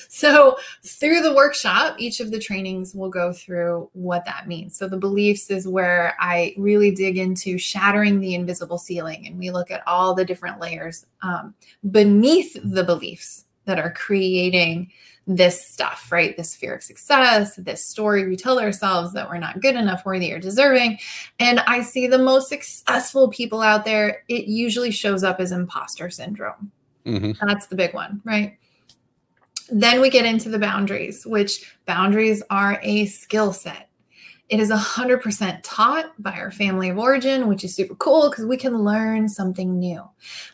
[0.07, 4.77] so, through the workshop, each of the trainings will go through what that means.
[4.77, 9.51] So, the beliefs is where I really dig into shattering the invisible ceiling, and we
[9.51, 11.53] look at all the different layers um,
[11.91, 14.91] beneath the beliefs that are creating
[15.25, 16.35] this stuff, right?
[16.35, 20.33] This fear of success, this story we tell ourselves that we're not good enough, worthy,
[20.33, 20.99] or deserving.
[21.39, 26.09] And I see the most successful people out there, it usually shows up as imposter
[26.09, 26.71] syndrome.
[27.05, 27.47] Mm-hmm.
[27.47, 28.57] That's the big one, right?
[29.69, 33.89] Then we get into the boundaries, which boundaries are a skill set.
[34.53, 38.55] It is 100% taught by our family of origin, which is super cool because we
[38.55, 40.03] can learn something new.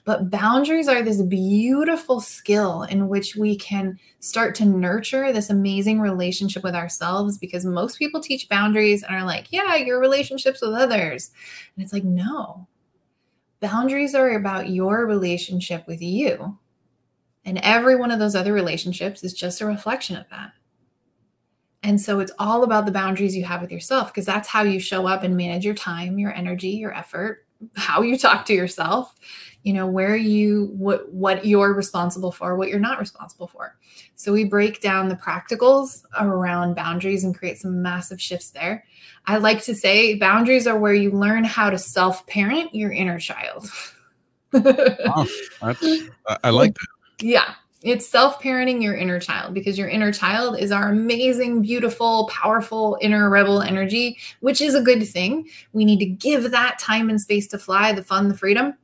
[0.05, 5.99] But boundaries are this beautiful skill in which we can start to nurture this amazing
[5.99, 10.71] relationship with ourselves because most people teach boundaries and are like, yeah, your relationships with
[10.71, 11.31] others.
[11.75, 12.69] And it's like, no,
[13.59, 16.57] boundaries are about your relationship with you.
[17.43, 20.53] And every one of those other relationships is just a reflection of that.
[21.81, 24.79] And so it's all about the boundaries you have with yourself because that's how you
[24.79, 29.15] show up and manage your time, your energy, your effort, how you talk to yourself
[29.63, 33.77] you know where you what what you're responsible for what you're not responsible for.
[34.15, 38.85] So we break down the practicals around boundaries and create some massive shifts there.
[39.25, 43.19] I like to say boundaries are where you learn how to self parent your inner
[43.19, 43.69] child.
[44.51, 45.27] Wow,
[46.43, 46.87] i like that.
[47.21, 52.27] Yeah it's self parenting your inner child because your inner child is our amazing, beautiful,
[52.27, 55.47] powerful inner rebel energy, which is a good thing.
[55.71, 58.75] We need to give that time and space to fly, the fun, the freedom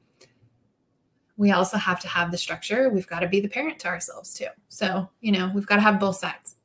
[1.38, 2.90] we also have to have the structure.
[2.90, 4.48] We've got to be the parent to ourselves too.
[4.68, 6.56] So, you know, we've got to have both sides.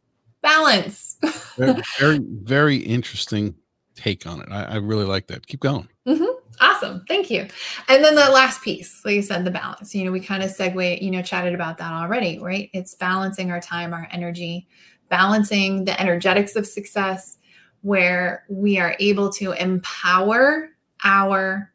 [0.42, 1.18] Balance.
[1.56, 3.54] very, very, very, interesting
[3.94, 4.48] take on it.
[4.50, 5.46] I, I really like that.
[5.46, 5.88] Keep going.
[6.06, 6.24] Mm-hmm.
[6.60, 7.04] Awesome.
[7.08, 7.48] Thank you.
[7.88, 9.94] And then the last piece, like you said, the balance.
[9.94, 12.68] You know, we kind of segue, you know, chatted about that already, right?
[12.74, 14.68] It's balancing our time, our energy,
[15.08, 17.38] balancing the energetics of success,
[17.80, 20.68] where we are able to empower
[21.02, 21.72] our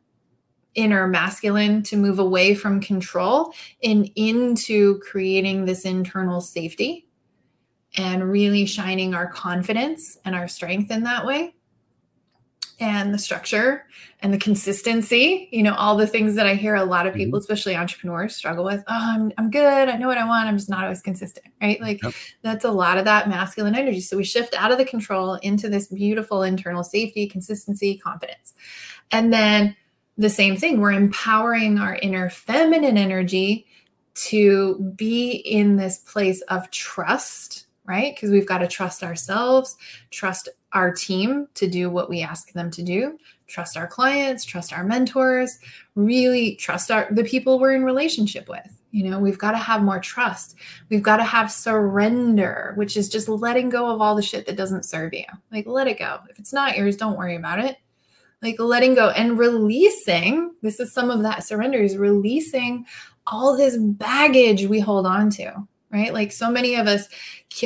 [0.75, 7.07] inner masculine to move away from control and into creating this internal safety
[7.97, 11.55] and really shining our confidence and our strength in that way
[12.79, 13.85] and the structure
[14.21, 17.19] and the consistency you know all the things that i hear a lot of mm-hmm.
[17.19, 17.43] people mm-hmm.
[17.43, 20.69] especially entrepreneurs struggle with oh I'm, I'm good i know what i want i'm just
[20.69, 22.13] not always consistent right like yep.
[22.41, 25.69] that's a lot of that masculine energy so we shift out of the control into
[25.69, 28.53] this beautiful internal safety consistency confidence
[29.11, 29.75] and then
[30.17, 30.79] the same thing.
[30.79, 33.67] We're empowering our inner feminine energy
[34.15, 38.15] to be in this place of trust, right?
[38.15, 39.77] Because we've got to trust ourselves,
[40.11, 43.17] trust our team to do what we ask them to do,
[43.47, 45.57] trust our clients, trust our mentors,
[45.95, 48.81] really trust our the people we're in relationship with.
[48.91, 50.55] You know, we've got to have more trust.
[50.89, 54.55] We've got to have surrender, which is just letting go of all the shit that
[54.55, 55.25] doesn't serve you.
[55.51, 56.19] Like let it go.
[56.29, 57.77] If it's not yours, don't worry about it
[58.41, 62.85] like letting go and releasing this is some of that surrender is releasing
[63.27, 66.13] all this baggage we hold on to right?
[66.13, 67.07] Like so many of us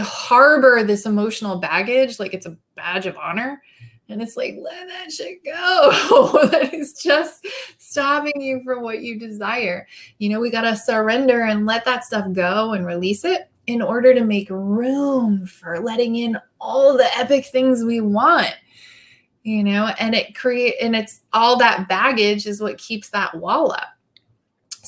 [0.01, 3.61] harbor this emotional baggage like it's a badge of honor.
[4.07, 6.47] And it's like let that shit go.
[6.51, 7.45] That is just
[7.77, 9.87] stopping you from what you desire.
[10.19, 13.81] You know we got to surrender and let that stuff go and release it in
[13.81, 18.53] order to make room for letting in all the epic things we want
[19.43, 19.91] you know?
[19.99, 23.87] And it create and it's all that baggage is what keeps that wall up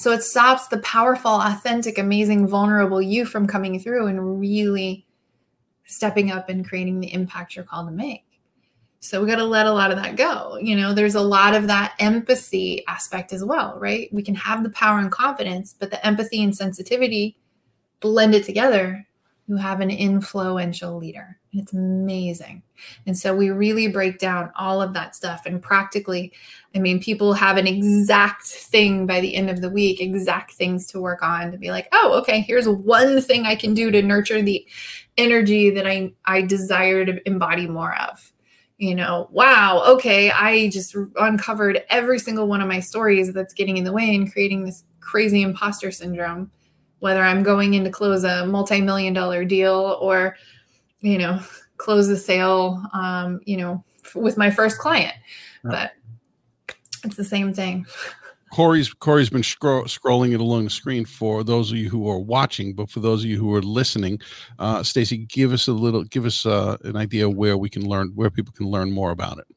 [0.01, 5.05] so it stops the powerful authentic amazing vulnerable you from coming through and really
[5.85, 8.25] stepping up and creating the impact you're called to make.
[8.99, 10.57] So we got to let a lot of that go.
[10.59, 14.11] You know there's a lot of that empathy aspect as well right?
[14.11, 17.37] We can have the power and confidence but the empathy and sensitivity
[17.99, 19.05] blended together
[19.47, 21.37] you have an influential leader.
[21.51, 22.63] And it's amazing.
[23.05, 25.45] And so we really break down all of that stuff.
[25.45, 26.31] And practically,
[26.73, 30.87] I mean, people have an exact thing by the end of the week, exact things
[30.87, 34.01] to work on to be like, oh, okay, here's one thing I can do to
[34.01, 34.65] nurture the
[35.17, 38.31] energy that I, I desire to embody more of.
[38.77, 43.77] You know, wow, okay, I just uncovered every single one of my stories that's getting
[43.77, 46.49] in the way and creating this crazy imposter syndrome
[47.01, 50.37] whether I'm going in to close a multi-million dollar deal or,
[51.01, 51.39] you know,
[51.77, 55.15] close the sale, um, you know, f- with my first client.
[55.63, 55.93] But
[57.03, 57.85] it's the same thing.
[58.53, 62.19] Corey's Corey's been scro- scrolling it along the screen for those of you who are
[62.19, 64.19] watching, but for those of you who are listening,
[64.59, 68.11] uh, Stacy, give us a little, give us uh, an idea where we can learn,
[68.13, 69.47] where people can learn more about it.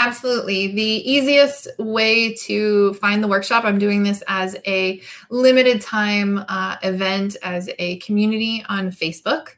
[0.00, 0.68] Absolutely.
[0.68, 6.76] The easiest way to find the workshop, I'm doing this as a limited time uh,
[6.82, 9.48] event as a community on Facebook.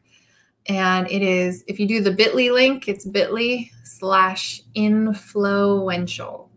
[0.67, 6.51] And it is, if you do the bit.ly link, it's bit.ly slash influential.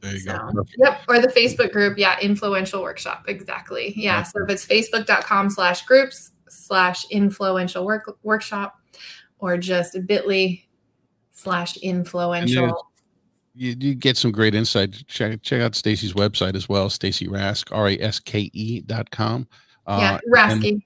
[0.00, 0.64] There you so, go.
[0.78, 1.00] Yep.
[1.06, 1.96] Or the Facebook group.
[1.96, 2.18] Yeah.
[2.20, 3.26] Influential workshop.
[3.28, 3.94] Exactly.
[3.96, 4.24] Yeah.
[4.24, 8.80] So if it's facebook.com slash groups slash influential work, workshop
[9.38, 10.64] or just bit.ly
[11.34, 12.88] slash influential.
[13.54, 15.06] You, you, get some great insight.
[15.06, 19.10] Check check out Stacy's website as well, Stacy Raske, R A S K E dot
[19.10, 19.46] com.
[19.86, 20.80] Uh, yeah, Raske.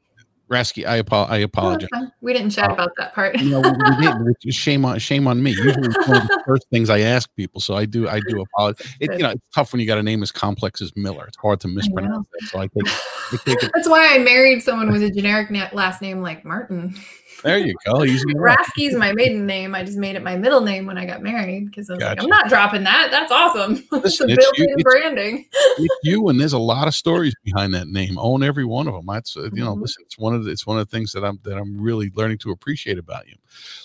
[0.51, 1.91] Rasky, I, apo- I apologize.
[1.95, 3.39] Oh, we didn't chat uh, about that part.
[3.39, 4.09] you know, we,
[4.45, 5.51] we shame on shame on me.
[5.51, 8.41] Usually, it's one of the first things I ask people, so I do I do
[8.41, 8.87] apologize.
[8.99, 11.27] It, you know, it's tough when you got a name as complex as Miller.
[11.27, 12.49] It's hard to mispronounce it.
[12.49, 13.73] So I think, I it.
[13.75, 16.95] That's why I married someone with a generic last name like Martin.
[17.43, 17.95] There you go.
[17.95, 19.75] Rasky's my maiden name.
[19.75, 22.15] I just made it my middle name when I got married because I was gotcha.
[22.15, 23.11] like, I'm not dropping that.
[23.11, 23.85] That's awesome.
[23.93, 25.47] Listen, it's, it's, you, branding.
[25.53, 28.19] it's you, and there's a lot of stories behind that name.
[28.19, 29.07] Own every one of them.
[29.07, 29.83] That's uh, you know, mm-hmm.
[29.83, 32.11] listen, it's one of the, it's one of the things that I'm that I'm really
[32.15, 33.37] learning to appreciate about you.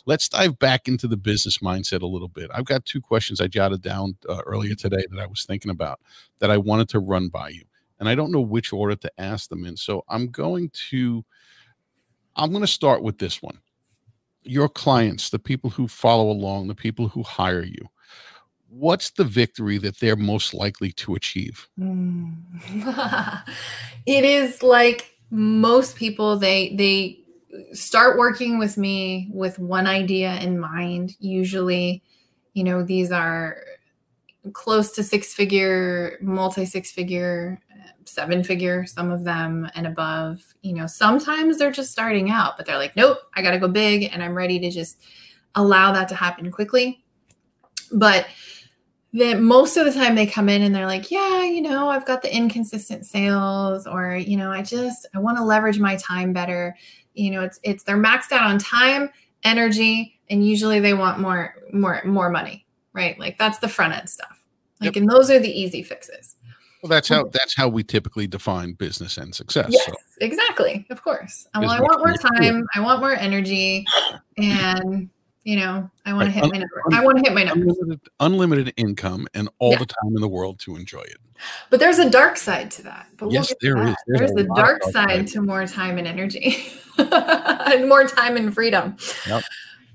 [0.06, 2.50] Let's dive back into the business mindset a little bit.
[2.54, 6.00] I've got two questions I jotted down uh, earlier today that I was thinking about
[6.40, 7.66] that I wanted to run by you,
[8.00, 9.78] and I don't know which order to ask them in.
[9.78, 11.24] So I'm going to
[12.36, 13.60] I'm going to start with this one.
[14.44, 17.88] Your clients, the people who follow along, the people who hire you,
[18.68, 21.68] what's the victory that they're most likely to achieve?
[21.80, 22.34] Mm.
[24.06, 27.20] it is like most people they they
[27.74, 31.16] start working with me with one idea in mind.
[31.20, 32.04] Usually,
[32.54, 33.58] you know, these are
[34.52, 37.62] close to six figure, multi six figure
[38.06, 40.42] seven figure, some of them and above.
[40.62, 43.68] You know, sometimes they're just starting out, but they're like, nope, I got to go
[43.68, 45.02] big and I'm ready to just
[45.56, 47.04] allow that to happen quickly.
[47.92, 48.28] But
[49.12, 52.06] then most of the time they come in and they're like, yeah, you know, I've
[52.06, 56.34] got the inconsistent sales or, you know, I just I want to leverage my time
[56.34, 56.76] better.
[57.14, 59.10] You know, it's it's they're maxed out on time,
[59.44, 62.63] energy, and usually they want more more more money,
[62.94, 63.18] right?
[63.20, 64.44] Like that's the front end stuff.
[64.80, 65.02] Like yep.
[65.02, 66.36] and those are the easy fixes.
[66.82, 69.68] Well, that's how um, that's how we typically define business and success.
[69.70, 69.94] Yes, so.
[70.20, 70.86] exactly.
[70.90, 71.48] Of course.
[71.56, 72.68] Well, I want more time.
[72.76, 73.86] I want more energy,
[74.38, 75.10] and
[75.46, 76.34] you know, I want right.
[76.36, 76.84] to hit my number.
[76.92, 77.68] I want to hit my number.
[77.70, 79.80] Unlimited, unlimited, income and all yeah.
[79.80, 81.18] the time in the world to enjoy it.
[81.70, 83.08] But there's a dark side to that.
[83.18, 83.96] But yes, we'll there is.
[84.08, 86.68] There's, there's a, a dark side to more time and energy,
[86.98, 88.98] and more time and freedom.
[89.26, 89.44] Yep.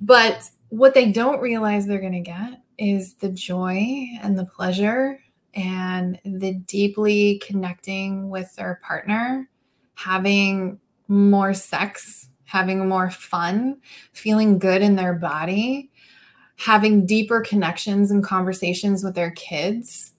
[0.01, 5.20] But what they don't realize they're going to get is the joy and the pleasure
[5.55, 9.49] and the deeply connecting with their partner,
[9.95, 13.79] having more sex, having more fun,
[14.12, 15.91] feeling good in their body,
[16.57, 20.12] having deeper connections and conversations with their kids,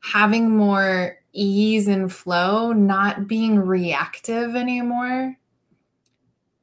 [0.00, 5.36] having more ease and flow, not being reactive anymore,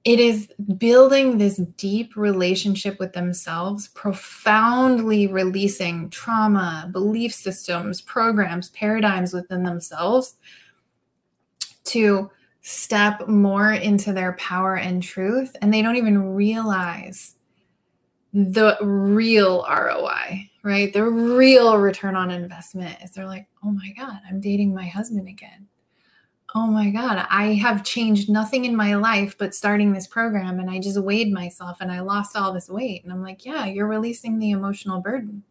[0.05, 0.47] it is
[0.77, 10.35] building this deep relationship with themselves, profoundly releasing trauma, belief systems, programs, paradigms within themselves
[11.83, 12.31] to
[12.61, 15.55] step more into their power and truth.
[15.61, 17.35] And they don't even realize
[18.31, 20.93] the real ROI, right?
[20.93, 25.27] The real return on investment is they're like, oh my God, I'm dating my husband
[25.27, 25.68] again
[26.55, 30.59] oh my God, I have changed nothing in my life but starting this program.
[30.59, 33.03] And I just weighed myself and I lost all this weight.
[33.03, 35.43] And I'm like, yeah, you're releasing the emotional burden.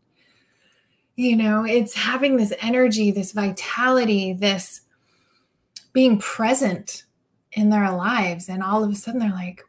[1.15, 4.83] You know, it's having this energy, this vitality, this
[5.93, 7.05] being present
[7.53, 8.49] in their lives.
[8.49, 9.63] And all of a sudden they're like,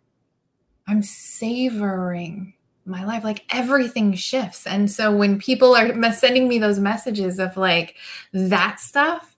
[0.88, 2.54] I'm savoring
[2.86, 3.24] my life.
[3.24, 4.66] Like everything shifts.
[4.66, 7.96] And so when people are sending me those messages of like
[8.34, 9.36] that stuff,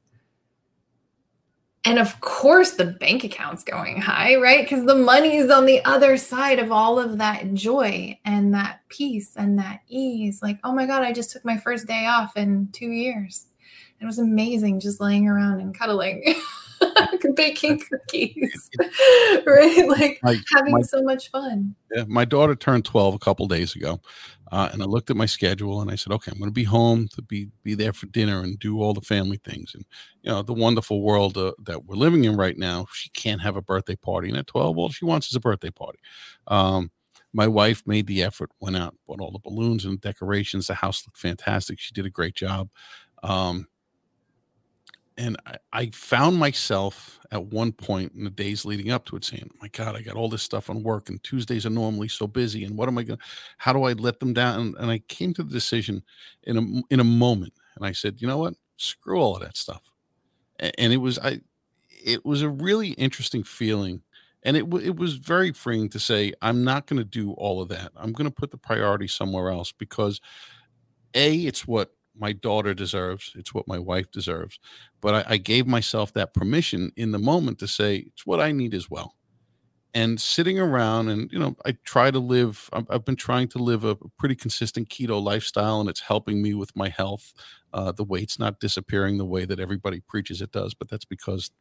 [1.84, 4.64] and of course, the bank account's going high, right?
[4.64, 9.36] Because the money's on the other side of all of that joy and that peace
[9.36, 10.44] and that ease.
[10.44, 13.48] Like, oh my God, I just took my first day off in two years.
[14.00, 16.36] It was amazing just laying around and cuddling,
[17.36, 18.70] baking cookies,
[19.46, 19.88] right?
[19.88, 21.76] Like my, having my, so much fun.
[21.96, 24.00] Yeah, my daughter turned 12 a couple days ago.
[24.52, 26.66] Uh, and I looked at my schedule and I said, okay, I'm going to be
[26.66, 29.74] home to be be there for dinner and do all the family things.
[29.74, 29.86] And
[30.22, 33.56] you know, the wonderful world uh, that we're living in right now, she can't have
[33.56, 34.30] a birthday party.
[34.30, 36.00] And at 12, all she wants is a birthday party.
[36.48, 36.92] Um,
[37.34, 40.68] my wife made the effort, went out, bought all the balloons and decorations.
[40.68, 41.80] The house looked fantastic.
[41.80, 42.70] She did a great job.
[43.24, 43.68] Um,
[45.18, 49.24] and I, I, found myself at one point in the days leading up to it
[49.24, 52.28] saying, My God, I got all this stuff on work, and Tuesdays are normally so
[52.28, 52.66] busy.
[52.66, 53.26] And what am I going to,
[53.58, 54.60] how do I let them down?
[54.60, 56.04] And, and, I came to the decision
[56.44, 57.54] in a, in a moment.
[57.76, 58.56] And I said, You know what?
[58.78, 59.92] Screw all of that stuff.
[60.60, 61.40] And, and it was, I,
[62.04, 64.02] it was a really interesting feeling.
[64.44, 67.70] And it, it was very freeing to say, I'm not going to do all of
[67.70, 67.92] that.
[67.96, 70.20] I'm going to put the priority somewhere else because
[71.14, 73.32] A, it's what my daughter deserves.
[73.36, 74.60] It's what my wife deserves.
[75.02, 78.52] But I, I, gave myself that permission in the moment to say it's what I
[78.52, 79.16] need as well.
[79.94, 82.70] And sitting around and you know, I try to live.
[82.72, 86.54] I've, I've been trying to live a, pretty consistent keto lifestyle, and it's helping me
[86.54, 87.34] with my health.
[87.74, 91.52] Uh, the weight's not disappearing the way that everybody preaches it does, but that's because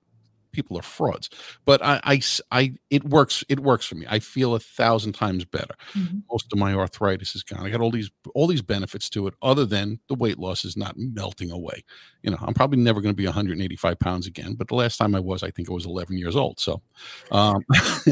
[0.53, 1.30] people are frauds.
[1.64, 2.20] But I, I,
[2.51, 3.44] I it works.
[3.48, 4.07] It works for me.
[4.09, 5.74] I feel a thousand times better.
[5.92, 6.20] Mm-hmm.
[6.30, 7.66] Most of my arthritis is gone.
[7.66, 10.76] I got all these all these benefits to it, other than the weight loss is
[10.76, 11.84] not melting away.
[12.22, 14.55] You know, I'm probably never going to be 185 pounds again.
[14.55, 16.61] But the last time I was, I think I was 11 years old.
[16.61, 16.82] So,
[17.30, 17.64] um,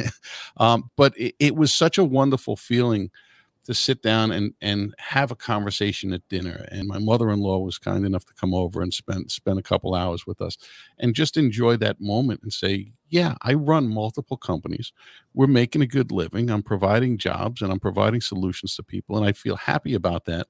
[0.57, 3.11] um but it, it was such a wonderful feeling
[3.69, 6.67] to sit down and and have a conversation at dinner.
[6.71, 10.27] And my mother-in-law was kind enough to come over and spend spend a couple hours
[10.27, 10.57] with us
[10.99, 14.91] and just enjoy that moment and say, yeah, I run multiple companies.
[15.35, 16.51] We're making a good living.
[16.51, 20.47] I'm providing jobs and I'm providing solutions to people and I feel happy about that.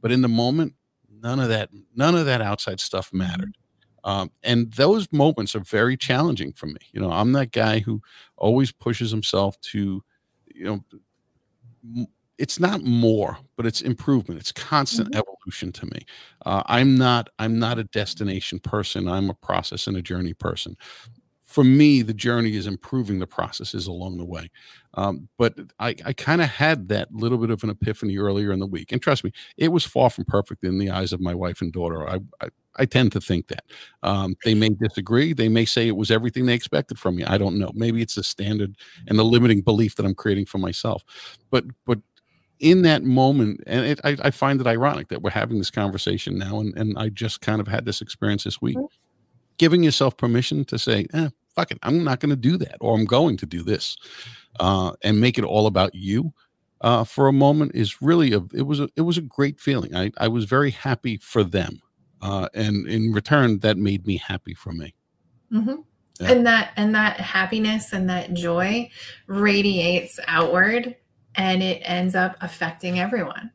[0.00, 0.74] But in the moment,
[1.10, 3.18] none of that none of that outside stuff mm-hmm.
[3.18, 3.58] mattered.
[4.04, 6.78] Um, and those moments are very challenging for me.
[6.92, 8.00] You know, I'm that guy who
[8.36, 10.04] always pushes himself to,
[10.54, 12.06] you know,
[12.40, 15.20] it's not more but it's improvement it's constant mm-hmm.
[15.20, 16.00] evolution to me
[16.46, 20.74] uh, i'm not i'm not a destination person i'm a process and a journey person
[21.44, 24.50] for me the journey is improving the processes along the way
[24.94, 28.58] um, but i, I kind of had that little bit of an epiphany earlier in
[28.58, 31.34] the week and trust me it was far from perfect in the eyes of my
[31.34, 33.64] wife and daughter i, I I tend to think that
[34.02, 35.32] um, they may disagree.
[35.32, 37.24] They may say it was everything they expected from me.
[37.24, 37.72] I don't know.
[37.74, 38.76] Maybe it's a standard
[39.08, 41.04] and the limiting belief that I'm creating for myself.
[41.50, 41.98] But but
[42.60, 46.38] in that moment, and it, I, I, find it ironic that we're having this conversation
[46.38, 48.76] now, and, and I just kind of had this experience this week.
[48.76, 48.86] Mm-hmm.
[49.56, 52.94] Giving yourself permission to say, eh, fuck it, I'm not going to do that, or
[52.94, 53.96] I'm going to do this,
[54.60, 56.32] uh, and make it all about you
[56.80, 59.94] uh, for a moment is really a it was a it was a great feeling.
[59.94, 61.80] I I was very happy for them,
[62.22, 64.94] uh, and in return, that made me happy for me.
[65.52, 65.76] Mm-hmm.
[66.20, 66.32] Yeah.
[66.32, 68.90] And that and that happiness and that joy
[69.26, 70.96] radiates outward
[71.34, 73.50] and it ends up affecting everyone.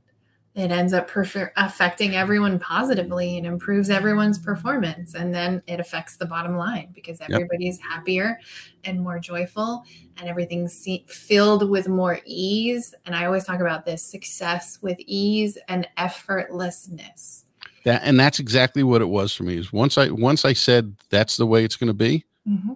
[0.56, 5.14] It ends up perf- affecting everyone positively and improves everyone's performance.
[5.14, 7.90] And then it affects the bottom line because everybody's yep.
[7.90, 8.40] happier
[8.86, 9.84] and more joyful
[10.18, 12.96] and everything's filled with more ease.
[13.06, 17.44] And I always talk about this success with ease and effortlessness.
[17.84, 20.96] That, and that's exactly what it was for me is once I once I said
[21.10, 22.74] that's the way it's going to be, mm-hmm.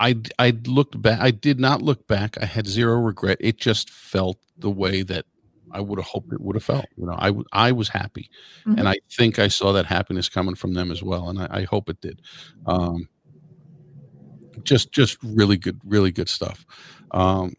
[0.00, 1.20] I I looked back.
[1.20, 2.36] I did not look back.
[2.40, 3.36] I had zero regret.
[3.38, 5.26] It just felt the way that
[5.70, 6.86] I would have hoped it would have felt.
[6.96, 8.30] You know, I I was happy,
[8.66, 8.78] mm-hmm.
[8.78, 11.62] and I think I saw that happiness coming from them as well, and I, I
[11.64, 12.22] hope it did.
[12.66, 13.08] Um,
[14.64, 16.64] just just really good, really good stuff.
[17.10, 17.54] Um,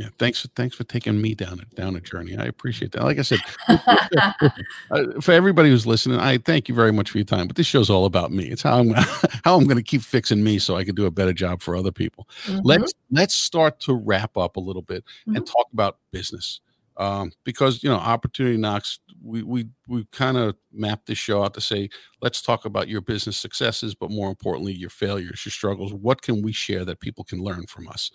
[0.00, 3.18] yeah thanks thanks for taking me down a down a journey i appreciate that like
[3.18, 3.38] i said
[3.68, 7.66] uh, for everybody who's listening i thank you very much for your time but this
[7.66, 8.90] show's all about me it's how i'm
[9.44, 11.76] how i'm going to keep fixing me so i can do a better job for
[11.76, 12.60] other people mm-hmm.
[12.64, 15.36] let's let's start to wrap up a little bit mm-hmm.
[15.36, 16.60] and talk about business
[16.96, 21.54] um, because you know opportunity knocks we we we kind of mapped this show out
[21.54, 21.88] to say
[22.22, 26.42] let's talk about your business successes but more importantly your failures your struggles what can
[26.42, 28.10] we share that people can learn from us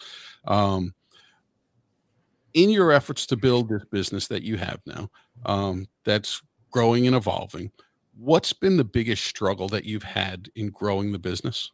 [0.48, 0.94] um,
[2.56, 5.10] in your efforts to build this business that you have now,
[5.46, 6.42] um, that's
[6.72, 7.70] growing and evolving,
[8.18, 11.72] what's been the biggest struggle that you've had in growing the business?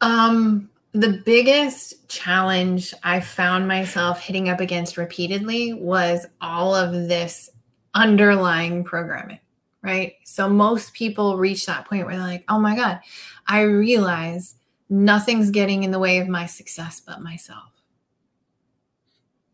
[0.00, 7.48] Um, the biggest challenge I found myself hitting up against repeatedly was all of this
[7.94, 9.38] underlying programming,
[9.82, 10.14] right?
[10.24, 13.00] So most people reach that point where they're like, oh my God,
[13.46, 14.56] I realize
[14.90, 17.77] nothing's getting in the way of my success but myself.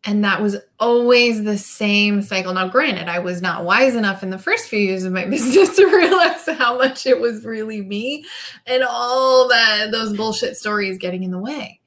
[0.07, 2.53] And that was always the same cycle.
[2.53, 5.77] Now, granted, I was not wise enough in the first few years of my business
[5.77, 8.25] to realize how much it was really me
[8.67, 11.81] and all that those bullshit stories getting in the way.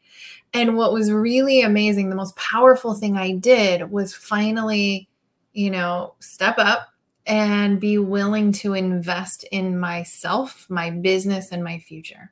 [0.53, 5.07] And what was really amazing, the most powerful thing I did was finally,
[5.53, 6.87] you know, step up
[7.27, 12.31] and be willing to invest in myself, my business, and my future.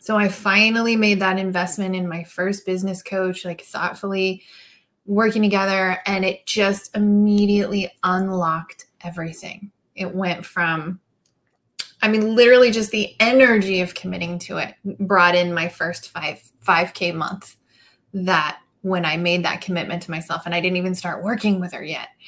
[0.00, 4.42] So I finally made that investment in my first business coach, like thoughtfully
[5.06, 9.70] working together and it just immediately unlocked everything.
[9.94, 11.00] It went from
[12.02, 16.52] I mean literally just the energy of committing to it brought in my first 5
[16.66, 17.56] 5k month
[18.12, 21.72] that when I made that commitment to myself and I didn't even start working with
[21.72, 22.08] her yet.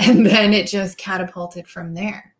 [0.00, 2.36] And then it just catapulted from there.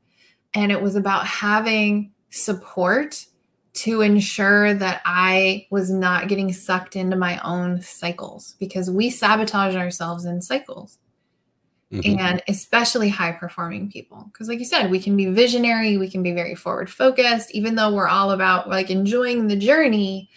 [0.55, 3.27] And it was about having support
[3.75, 9.77] to ensure that I was not getting sucked into my own cycles because we sabotage
[9.77, 10.99] ourselves in cycles.
[11.93, 12.21] Mm-hmm.
[12.21, 14.29] And especially high performing people.
[14.31, 17.77] Because, like you said, we can be visionary, we can be very forward focused, even
[17.77, 20.29] though we're all about like enjoying the journey,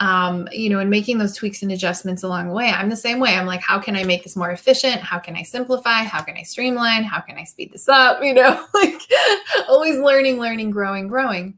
[0.00, 2.70] um, you know, and making those tweaks and adjustments along the way.
[2.70, 3.36] I'm the same way.
[3.36, 5.00] I'm like, how can I make this more efficient?
[5.00, 6.02] How can I simplify?
[6.02, 7.04] How can I streamline?
[7.04, 8.20] How can I speed this up?
[8.24, 9.00] You know, like
[9.68, 11.56] always learning, learning, growing, growing.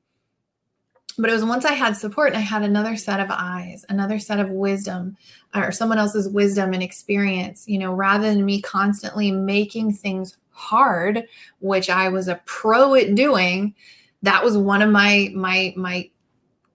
[1.18, 4.18] But it was once I had support and I had another set of eyes, another
[4.18, 5.16] set of wisdom,
[5.54, 11.26] or someone else's wisdom and experience, you know, rather than me constantly making things hard,
[11.60, 13.74] which I was a pro at doing.
[14.22, 16.10] That was one of my my my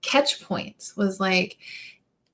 [0.02, 1.58] catch points was like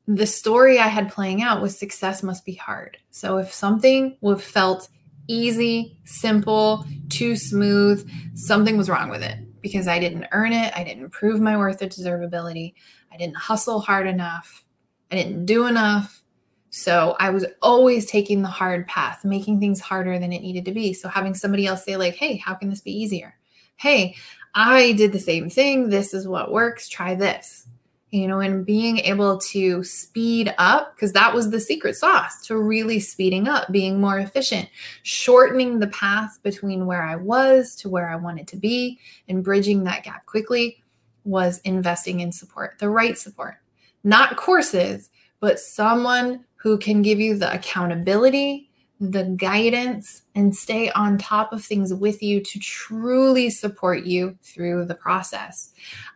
[0.07, 2.99] the story I had playing out was success must be hard.
[3.11, 4.89] So if something would felt
[5.29, 10.77] easy, simple, too smooth, something was wrong with it because I didn't earn it.
[10.77, 12.75] I didn't prove my worth or deservability.
[13.11, 14.63] I didn't hustle hard enough.
[15.11, 16.23] I didn't do enough.
[16.69, 20.73] So I was always taking the hard path, making things harder than it needed to
[20.73, 20.93] be.
[20.93, 23.37] So having somebody else say, like, hey, how can this be easier?
[23.77, 24.17] Hey,
[24.55, 25.89] I did the same thing.
[25.89, 26.89] This is what works.
[26.89, 27.67] Try this
[28.15, 32.57] you know, and being able to speed up, because that was the secret sauce to
[32.57, 34.69] really speeding up, being more efficient,
[35.03, 39.83] shortening the path between where I was to where I wanted to be, and bridging
[39.85, 40.81] that gap quickly
[41.25, 43.57] was investing in support, the right support,
[44.05, 45.11] not courses,
[45.41, 48.64] but someone who can give you the accountability,
[49.01, 54.85] the guidance, and stay on top of things with you to truly support you through
[54.85, 55.73] the process.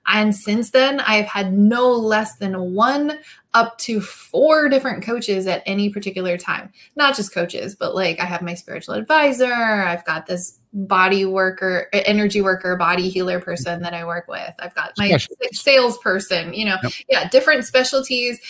[0.07, 3.18] And since then, I've had no less than one
[3.53, 6.72] up to four different coaches at any particular time.
[6.95, 11.89] Not just coaches, but like I have my spiritual advisor, I've got this body worker,
[11.93, 14.55] energy worker, body healer person that I work with.
[14.61, 15.18] I've got my
[15.53, 16.93] salesperson, you know, yep.
[17.09, 18.41] yeah, different specialties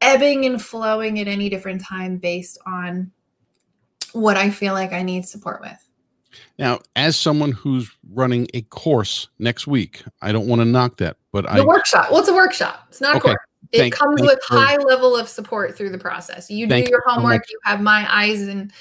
[0.00, 3.10] ebbing and flowing at any different time based on
[4.12, 5.88] what I feel like I need support with.
[6.58, 11.16] Now, as someone who's running a course next week, I don't want to knock that,
[11.32, 12.10] but the I workshop.
[12.10, 12.86] Well, it's a workshop.
[12.88, 13.18] It's not okay.
[13.18, 13.44] a course.
[13.72, 16.50] It thank, comes with high level of support through the process.
[16.50, 17.44] You do your homework.
[17.50, 18.72] You have my eyes and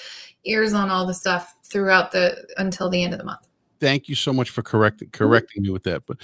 [0.46, 3.48] ears on all the stuff throughout the until the end of the month.
[3.80, 5.24] Thank you so much for correcting mm-hmm.
[5.24, 6.06] correcting me with that.
[6.06, 6.18] But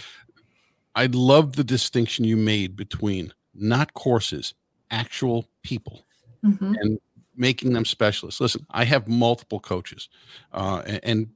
[0.95, 4.53] I love the distinction you made between not courses,
[4.91, 6.05] actual people,
[6.43, 6.73] mm-hmm.
[6.79, 6.99] and
[7.35, 8.39] making them specialists.
[8.41, 10.09] Listen, I have multiple coaches,
[10.53, 11.27] uh, and, and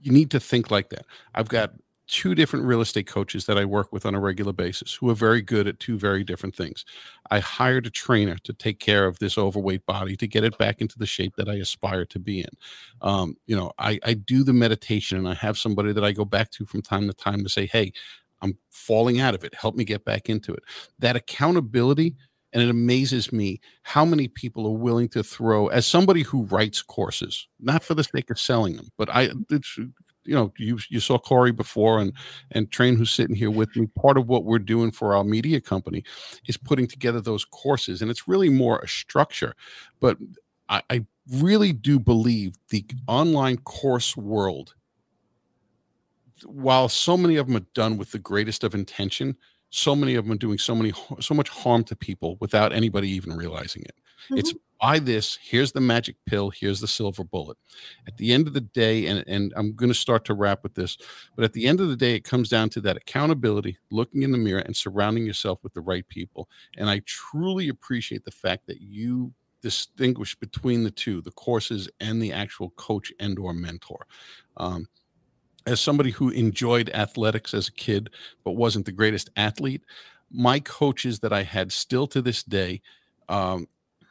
[0.00, 1.06] you need to think like that.
[1.34, 1.72] I've got
[2.06, 5.14] two different real estate coaches that I work with on a regular basis who are
[5.14, 6.84] very good at two very different things.
[7.30, 10.80] I hired a trainer to take care of this overweight body to get it back
[10.80, 12.50] into the shape that I aspire to be in.
[13.00, 16.26] Um, you know, I, I do the meditation and I have somebody that I go
[16.26, 17.92] back to from time to time to say, hey,
[18.42, 19.54] I'm falling out of it.
[19.54, 20.62] Help me get back into it.
[20.98, 22.16] That accountability
[22.54, 26.80] and it amazes me how many people are willing to throw as somebody who writes
[26.80, 29.76] courses not for the sake of selling them but i it's,
[30.24, 32.12] you know you you saw corey before and
[32.52, 35.60] and train who's sitting here with me part of what we're doing for our media
[35.60, 36.02] company
[36.46, 39.54] is putting together those courses and it's really more a structure.
[40.00, 40.18] But
[40.68, 44.74] i, I really do believe the online course world
[46.44, 49.36] while so many of them are done with the greatest of intention
[49.74, 53.08] so many of them are doing so many so much harm to people without anybody
[53.10, 53.96] even realizing it.
[54.26, 54.38] Mm-hmm.
[54.38, 57.56] it's buy this here's the magic pill here's the silver bullet.
[58.06, 60.74] At the end of the day and, and i'm going to start to wrap with
[60.74, 60.96] this
[61.34, 64.30] but at the end of the day it comes down to that accountability looking in
[64.30, 66.48] the mirror and surrounding yourself with the right people.
[66.76, 72.22] And i truly appreciate the fact that you distinguish between the two the courses and
[72.22, 74.06] the actual coach and or mentor.
[74.56, 74.86] Um,
[75.66, 78.10] as somebody who enjoyed athletics as a kid
[78.44, 79.82] but wasn't the greatest athlete
[80.30, 82.80] my coaches that i had still to this day
[83.28, 83.66] um,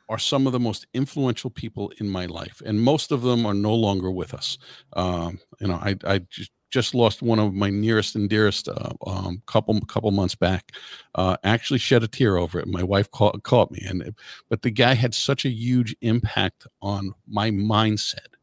[0.10, 3.54] are some of the most influential people in my life and most of them are
[3.54, 4.58] no longer with us.
[4.94, 8.90] Um, you know i, I just, just lost one of my nearest and dearest uh,
[9.06, 10.72] um, couple couple months back
[11.14, 12.68] uh, actually shed a tear over it.
[12.68, 14.16] My wife caught, caught me and
[14.50, 18.34] but the guy had such a huge impact on my mindset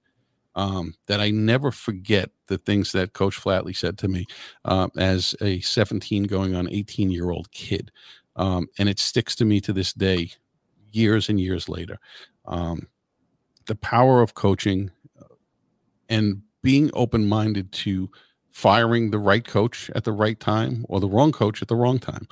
[0.55, 4.27] um, that I never forget the things that Coach Flatley said to me
[4.65, 7.91] uh, as a 17 going on 18 year old kid.
[8.37, 10.31] Um, and it sticks to me to this day,
[10.93, 11.99] years and years later.
[12.47, 12.89] Um,
[13.67, 14.91] the power of coaching
[15.21, 15.35] uh,
[16.09, 18.11] and being open minded to
[18.51, 21.99] firing the right coach at the right time or the wrong coach at the wrong
[21.99, 22.27] time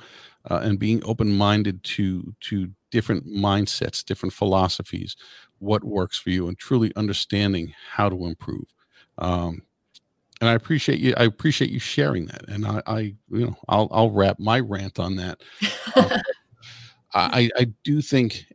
[0.49, 5.15] uh, and being open minded to to different mindsets different philosophies
[5.59, 8.73] what works for you and truly understanding how to improve.
[9.17, 9.61] Um,
[10.41, 11.13] and I appreciate you.
[11.17, 12.47] I appreciate you sharing that.
[12.47, 15.41] And I, I you know, I'll I'll wrap my rant on that.
[15.95, 16.19] Uh,
[17.13, 18.45] I I do think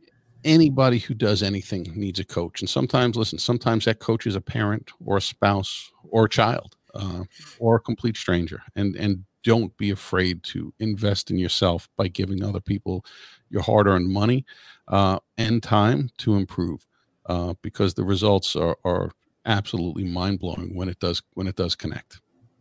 [0.43, 2.61] anybody who does anything needs a coach.
[2.61, 6.75] And sometimes, listen, sometimes that coach is a parent or a spouse or a child
[6.95, 7.23] uh,
[7.59, 8.63] or a complete stranger.
[8.75, 13.05] And and don't be afraid to invest in yourself by giving other people
[13.49, 14.43] your hard-earned money
[14.87, 16.85] uh, and time to improve
[17.27, 19.11] uh, because the results are, are
[19.45, 22.19] absolutely mind blowing when it does when it does connect.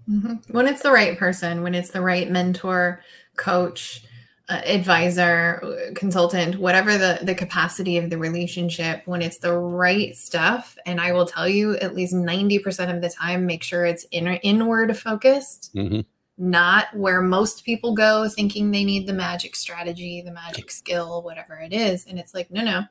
[0.09, 0.53] Mm-hmm.
[0.53, 3.01] When it's the right person, when it's the right mentor,
[3.37, 4.05] coach,
[4.51, 5.62] uh, advisor,
[5.95, 11.12] consultant, whatever the the capacity of the relationship, when it's the right stuff, and I
[11.12, 14.95] will tell you, at least ninety percent of the time, make sure it's inner inward
[14.99, 15.74] focused.
[15.74, 16.01] Mm-hmm
[16.37, 21.55] not where most people go thinking they need the magic strategy, the magic skill, whatever
[21.57, 22.07] it is.
[22.07, 22.82] And it's like, no, no.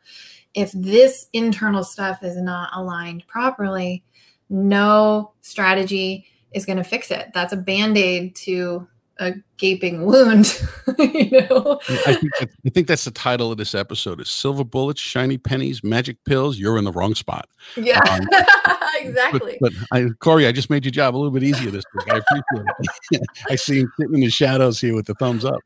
[0.54, 4.04] If this internal stuff is not aligned properly,
[4.50, 7.32] no strategy is going to fix it.
[7.34, 8.88] That's a band aid to
[9.26, 10.62] a gaping wound.
[11.00, 15.02] you know, I think, I think that's the title of this episode: is "Silver Bullets,
[15.02, 17.48] Shiny Pennies, Magic Pills." You're in the wrong spot.
[17.76, 18.28] Yeah, um,
[19.02, 19.58] exactly.
[19.62, 22.12] But, but I, Corey, I just made your job a little bit easier this week.
[22.12, 23.22] I appreciate it.
[23.50, 25.60] I see him sitting in the shadows here with the thumbs up.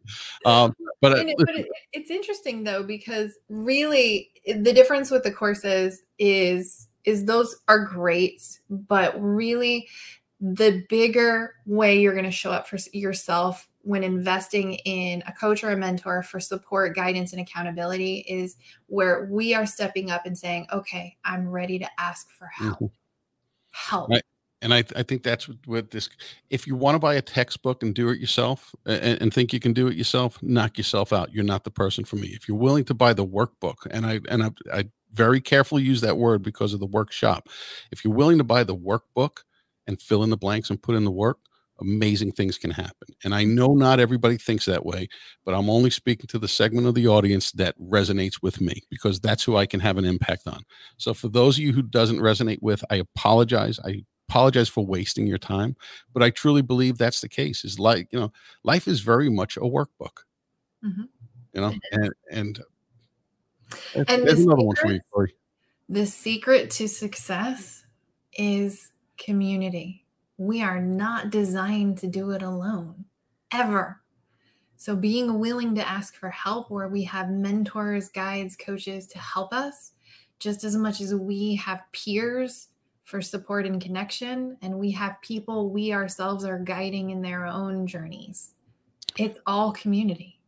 [0.45, 6.01] Um, but, it, but it, it's interesting though because really the difference with the courses
[6.17, 9.87] is is those are great, but really
[10.39, 15.63] the bigger way you're going to show up for yourself when investing in a coach
[15.63, 18.57] or a mentor for support, guidance, and accountability is
[18.87, 22.75] where we are stepping up and saying, okay, I'm ready to ask for help.
[22.75, 22.85] Mm-hmm.
[23.71, 24.09] Help.
[24.09, 24.23] Right.
[24.61, 26.09] And I, I think that's what, what, this.
[26.49, 29.59] If you want to buy a textbook and do it yourself and, and, think you
[29.59, 31.31] can do it yourself, knock yourself out.
[31.31, 32.29] You're not the person for me.
[32.29, 36.01] If you're willing to buy the workbook, and I and I, I very carefully use
[36.01, 37.49] that word because of the workshop.
[37.91, 39.43] If you're willing to buy the workbook,
[39.87, 41.37] and fill in the blanks and put in the work,
[41.79, 43.07] amazing things can happen.
[43.23, 45.07] And I know not everybody thinks that way,
[45.45, 49.19] but I'm only speaking to the segment of the audience that resonates with me because
[49.19, 50.63] that's who I can have an impact on.
[50.97, 53.79] So for those of you who doesn't resonate with, I apologize.
[53.85, 55.75] I apologize for wasting your time,
[56.13, 57.63] but I truly believe that's the case.
[57.63, 58.31] Is like, you know,
[58.63, 60.23] life is very much a workbook.
[60.83, 61.03] Mm-hmm.
[61.53, 62.59] You know, and and,
[63.95, 65.35] and there's another secret, one for you, Corey.
[65.89, 67.85] The secret to success
[68.37, 70.05] is community.
[70.37, 73.05] We are not designed to do it alone,
[73.51, 74.01] ever.
[74.75, 79.51] So, being willing to ask for help where we have mentors, guides, coaches to help
[79.53, 79.93] us,
[80.39, 82.67] just as much as we have peers
[83.03, 87.87] for support and connection, and we have people we ourselves are guiding in their own
[87.87, 88.51] journeys.
[89.17, 90.39] It's all community.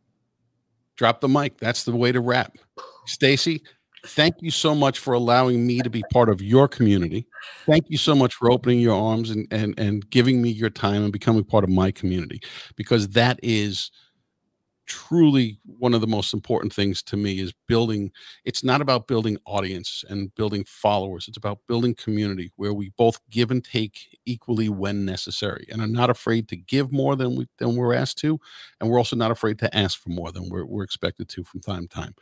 [0.94, 1.58] Drop the mic.
[1.58, 2.56] That's the way to wrap.
[3.06, 3.62] Stacy,
[4.04, 7.26] thank you so much for allowing me to be part of your community.
[7.66, 11.02] Thank you so much for opening your arms and and and giving me your time
[11.02, 12.40] and becoming part of my community
[12.76, 13.90] because that is
[14.90, 18.10] truly one of the most important things to me is building
[18.44, 23.20] it's not about building audience and building followers it's about building community where we both
[23.30, 25.64] give and take equally when necessary.
[25.70, 28.40] And i'm not afraid to give more than we than we're asked to
[28.80, 31.60] and we're also not afraid to ask for more than we're, we're expected to from
[31.60, 32.14] time to time.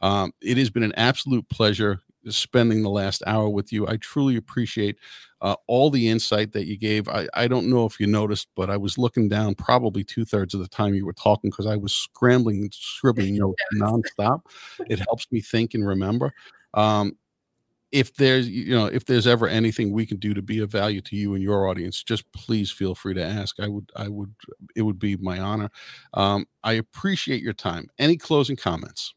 [0.00, 2.00] Um, it has been an absolute pleasure
[2.30, 3.86] spending the last hour with you.
[3.86, 4.96] I truly appreciate
[5.40, 7.08] uh, all the insight that you gave.
[7.08, 10.54] I, I don't know if you noticed, but I was looking down probably two thirds
[10.54, 14.42] of the time you were talking because I was scrambling and scribbling notes nonstop.
[14.88, 16.32] It helps me think and remember.
[16.74, 17.16] Um,
[17.92, 21.00] if there's you know if there's ever anything we can do to be of value
[21.00, 24.34] to you and your audience just please feel free to ask i would i would
[24.74, 25.70] it would be my honor
[26.14, 29.14] um, i appreciate your time any closing comments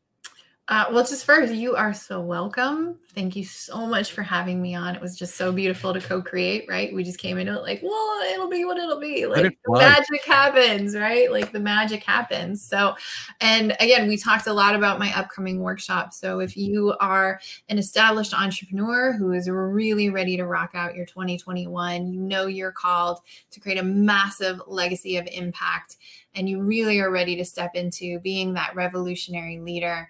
[0.70, 2.96] uh, well, just first, you are so welcome.
[3.16, 4.96] Thank you so much for having me on.
[4.96, 6.94] It was just so beautiful to co-create, right?
[6.94, 9.26] We just came into it like, well, it'll be what it'll be.
[9.26, 11.32] Like magic happens, right?
[11.32, 12.62] Like the magic happens.
[12.62, 12.96] So,
[13.42, 16.14] and again, we talked a lot about my upcoming workshop.
[16.14, 21.08] So if you are an established entrepreneur who is really ready to rock out your
[21.08, 25.98] 2021, you know you're called to create a massive legacy of impact,
[26.36, 30.10] and you really are ready to step into being that revolutionary leader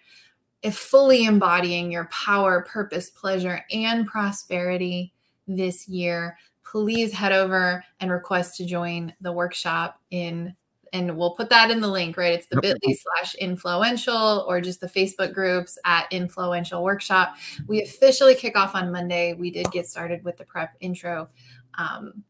[0.62, 5.14] if fully embodying your power, purpose, pleasure, and prosperity
[5.48, 10.56] this year, please head over and request to join the workshop in
[10.92, 12.34] and we'll put that in the link, right?
[12.34, 17.36] It's the bit.ly slash influential or just the Facebook groups at influential workshop.
[17.68, 19.34] We officially kick off on Monday.
[19.34, 21.30] We did get started with the prep intro
[21.78, 22.24] um,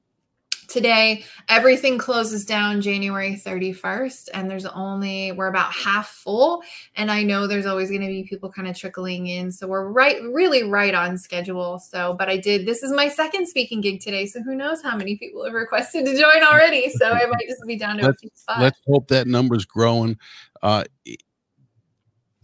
[0.69, 1.23] today.
[1.47, 6.61] Everything closes down January 31st, and there's only, we're about half full.
[6.95, 9.51] And I know there's always going to be people kind of trickling in.
[9.51, 11.79] So we're right, really right on schedule.
[11.79, 14.25] So, but I did, this is my second speaking gig today.
[14.25, 16.89] So who knows how many people have requested to join already.
[16.89, 18.61] So I might just be down to let's, a few spots.
[18.61, 20.17] Let's hope that number's growing.
[20.61, 20.83] Uh,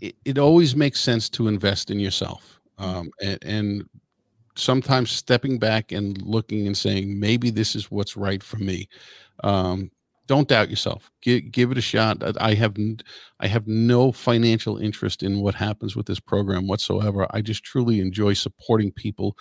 [0.02, 2.60] it, it always makes sense to invest in yourself.
[2.78, 3.90] Um, and, and
[4.56, 8.88] sometimes stepping back and looking and saying maybe this is what's right for me
[9.44, 9.92] um,
[10.28, 12.76] don't doubt yourself give, give it a shot i have
[13.40, 18.00] i have no financial interest in what happens with this program whatsoever i just truly
[18.00, 19.38] enjoy supporting people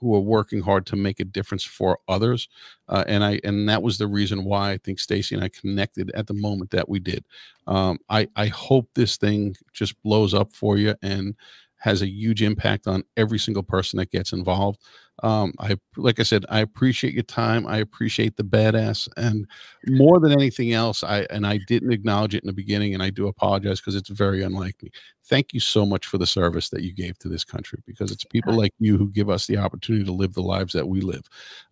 [0.00, 2.48] who are working hard to make a difference for others.
[2.88, 6.10] Uh, and I and that was the reason why I think Stacy and I connected
[6.12, 7.24] at the moment that we did.
[7.66, 11.34] Um, I I hope this thing just blows up for you and
[11.78, 14.80] has a huge impact on every single person that gets involved.
[15.22, 17.66] Um, I like I said, I appreciate your time.
[17.66, 19.48] I appreciate the badass, and
[19.88, 23.10] more than anything else, I and I didn't acknowledge it in the beginning, and I
[23.10, 24.90] do apologize because it's very unlike me.
[25.24, 28.24] Thank you so much for the service that you gave to this country, because it's
[28.24, 31.24] people like you who give us the opportunity to live the lives that we live,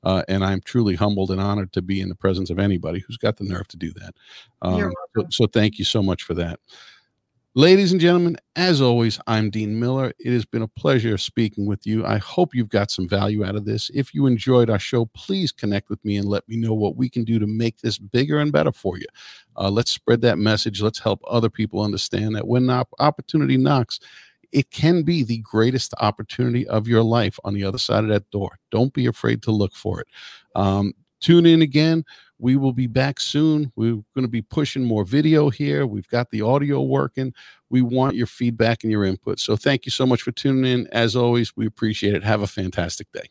[0.03, 3.17] uh, and I'm truly humbled and honored to be in the presence of anybody who's
[3.17, 4.15] got the nerve to do that.
[4.63, 6.59] Um, so, so thank you so much for that.
[7.59, 10.13] Ladies and gentlemen, as always, I'm Dean Miller.
[10.19, 12.05] It has been a pleasure speaking with you.
[12.05, 13.91] I hope you've got some value out of this.
[13.95, 17.09] If you enjoyed our show, please connect with me and let me know what we
[17.09, 19.07] can do to make this bigger and better for you.
[19.57, 20.83] Uh, let's spread that message.
[20.83, 24.01] Let's help other people understand that when the opportunity knocks,
[24.53, 28.31] it can be the greatest opportunity of your life on the other side of that
[28.33, 28.59] door.
[28.71, 30.09] Don't be afraid to look for it.
[30.55, 30.93] Um,
[31.23, 32.05] tune in again.
[32.39, 33.73] We will be back soon.
[33.77, 35.87] We're going to be pushing more video here.
[35.87, 37.33] We've got the audio working.
[37.71, 39.41] We want your feedback and your input.
[39.41, 40.87] So thank you so much for tuning in.
[40.93, 42.25] As always, we appreciate it.
[42.25, 43.29] Have a fantastic day.